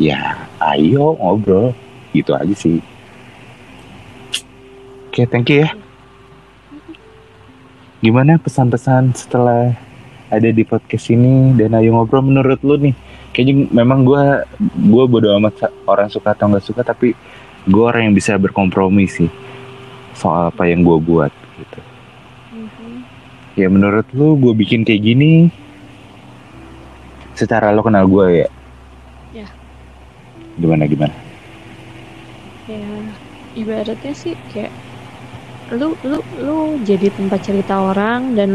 [0.00, 1.76] Ya, ayo ngobrol.
[2.16, 2.80] Gitu aja sih.
[5.12, 5.70] Oke, thank you ya.
[7.98, 9.74] Gimana pesan-pesan setelah
[10.30, 12.94] ada di podcast ini dan ayo ngobrol menurut lu nih?
[13.34, 14.22] Kayaknya memang gue
[14.88, 17.12] gue bodo amat orang suka atau nggak suka tapi
[17.66, 19.28] gue orang yang bisa berkompromi sih
[20.14, 21.80] soal apa yang gue buat gitu.
[22.54, 23.02] Mhm.
[23.58, 25.50] Ya menurut lu gue bikin kayak gini
[27.34, 28.48] secara lo kenal gue ya?
[29.34, 29.46] Ya.
[30.58, 31.14] Gimana gimana?
[32.68, 32.84] ya
[33.56, 34.68] ibaratnya sih kayak
[35.72, 38.50] lu lu lu jadi tempat cerita orang dan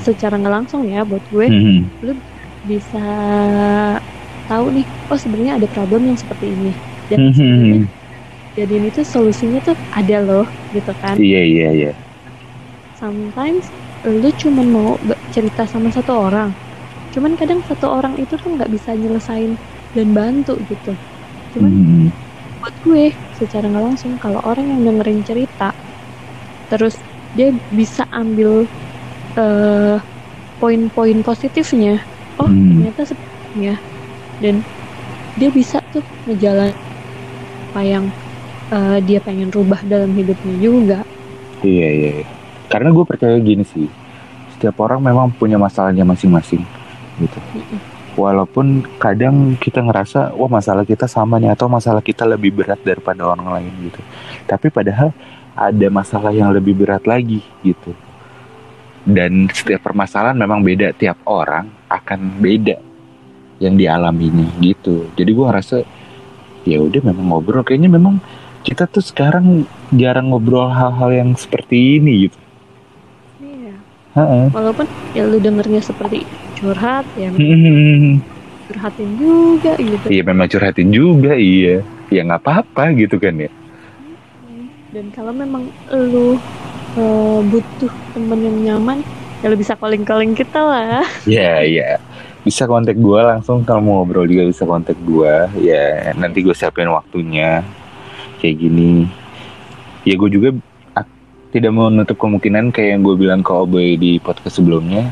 [0.00, 1.80] secara nggak langsung ya buat gue Hmm.
[2.64, 3.04] bisa
[4.48, 6.72] tahu nih oh sebenarnya ada problem yang seperti ini
[7.12, 7.34] dan Hmm.
[7.36, 7.80] sebenarnya
[8.58, 10.46] jadiin itu solusinya tuh ada loh
[10.76, 11.90] gitu kan Iya iya iya.
[13.00, 13.64] sometimes
[14.04, 14.90] lu cuman mau
[15.34, 16.50] cerita sama satu orang
[17.14, 19.52] cuman kadang satu orang itu tuh nggak bisa nyelesain
[19.96, 20.90] dan bantu gitu
[21.52, 22.08] cuman Hmm.
[22.60, 23.04] buat gue
[23.40, 25.74] secara nggak langsung kalau orang yang dengerin cerita
[26.70, 27.04] terus
[27.36, 28.68] dia bisa ambil
[29.38, 29.98] eh,
[30.60, 32.06] poin-poin positifnya
[32.40, 32.68] oh Hmm.
[32.68, 33.74] ternyata sepertinya
[34.42, 34.56] dan
[35.38, 36.74] dia bisa tuh ngejalan
[37.72, 38.04] apa yang
[38.68, 41.00] eh, dia pengen rubah dalam hidupnya juga
[41.62, 42.10] Iya iya.
[42.20, 42.28] iya.
[42.66, 43.86] Karena gue percaya gini sih,
[44.58, 46.62] setiap orang memang punya masalahnya masing-masing,
[47.22, 47.38] gitu.
[47.54, 47.80] Mm-mm.
[48.12, 53.24] Walaupun kadang kita ngerasa, wah masalah kita sama nih atau masalah kita lebih berat daripada
[53.24, 54.00] orang lain gitu.
[54.44, 55.16] Tapi padahal
[55.56, 57.96] ada masalah yang lebih berat lagi gitu.
[59.02, 62.76] Dan setiap permasalahan memang beda, tiap orang akan beda
[63.64, 65.08] yang dialaminya gitu.
[65.16, 65.76] Jadi gue ngerasa
[66.62, 68.22] ya udah memang ngobrol kayaknya memang
[68.62, 72.38] kita tuh sekarang jarang ngobrol hal-hal yang seperti ini gitu.
[73.42, 73.74] Iya.
[74.14, 74.44] Heeh.
[74.54, 76.22] walaupun ya lu dengernya seperti
[76.60, 78.22] curhat ya Hmm.
[78.70, 81.82] curhatin juga gitu Iya memang curhatin juga iya.
[82.12, 83.50] Ya nggak apa-apa gitu kan ya.
[84.92, 86.36] dan kalau memang lu
[87.00, 89.00] eh, butuh temen yang nyaman
[89.40, 91.96] ya lu bisa calling-calling kita lah Ya ya.
[92.42, 95.46] Bisa kontak gua langsung kalau mau ngobrol juga bisa kontak gua.
[95.58, 97.62] Ya nanti gue siapin waktunya
[98.38, 99.06] kayak gini.
[100.02, 100.48] Ya gue juga
[101.52, 105.06] tidak menutup kemungkinan kayak yang gue bilang ke Oboy di podcast sebelumnya.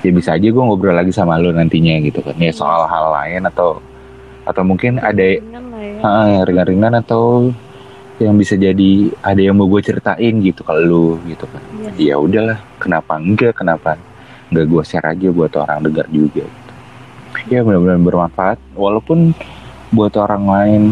[0.00, 2.38] Ya bisa aja gue ngobrol lagi sama lo nantinya gitu kan.
[2.38, 3.82] Ya soal hal lain atau
[4.42, 5.38] atau mungkin ada
[6.26, 7.52] ya ringan-ringan atau
[8.18, 11.62] yang bisa jadi ada yang mau gue ceritain gitu ke lu gitu kan
[11.98, 12.14] Iya.
[12.14, 13.98] ya udahlah kenapa enggak kenapa
[14.50, 16.46] enggak gue share aja buat orang dengar juga.
[17.50, 18.58] Ya benar-benar bermanfaat.
[18.76, 19.34] Walaupun
[19.90, 20.82] buat orang lain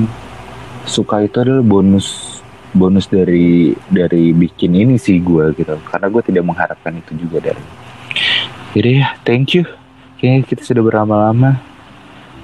[0.89, 2.39] suka itu adalah bonus
[2.71, 5.77] bonus dari dari bikin ini sih gue gitu.
[5.87, 7.63] Karena gue tidak mengharapkan itu juga dari.
[8.75, 9.67] Jadi ya thank you.
[10.19, 11.59] Kayaknya kita sudah berlama-lama.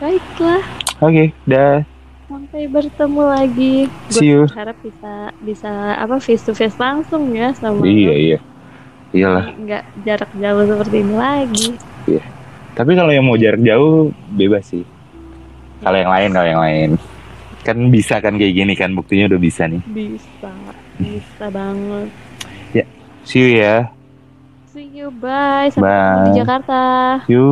[0.01, 0.65] Baiklah.
[1.01, 1.85] Oke dah.
[2.27, 3.77] Sampai bertemu lagi.
[4.11, 4.51] See you.
[4.51, 8.15] gue harap bisa bisa apa face to face langsung ya sama iya lo.
[8.15, 8.39] iya.
[9.15, 9.47] Iyalah.
[9.55, 11.69] Nggak jarak jauh seperti ini lagi
[12.77, 14.85] tapi kalau yang mau jarak jauh bebas sih.
[15.81, 16.91] Kalau yang lain kalau yang lain.
[17.64, 19.81] Kan bisa kan kayak gini kan buktinya udah bisa nih.
[19.89, 20.53] Bisa
[21.01, 22.12] bisa banget.
[23.27, 23.91] See you ya.
[24.70, 25.66] See you bye.
[25.72, 26.39] Sampai ketemu di Bye.
[26.45, 26.83] Jakarta.
[27.27, 27.49] You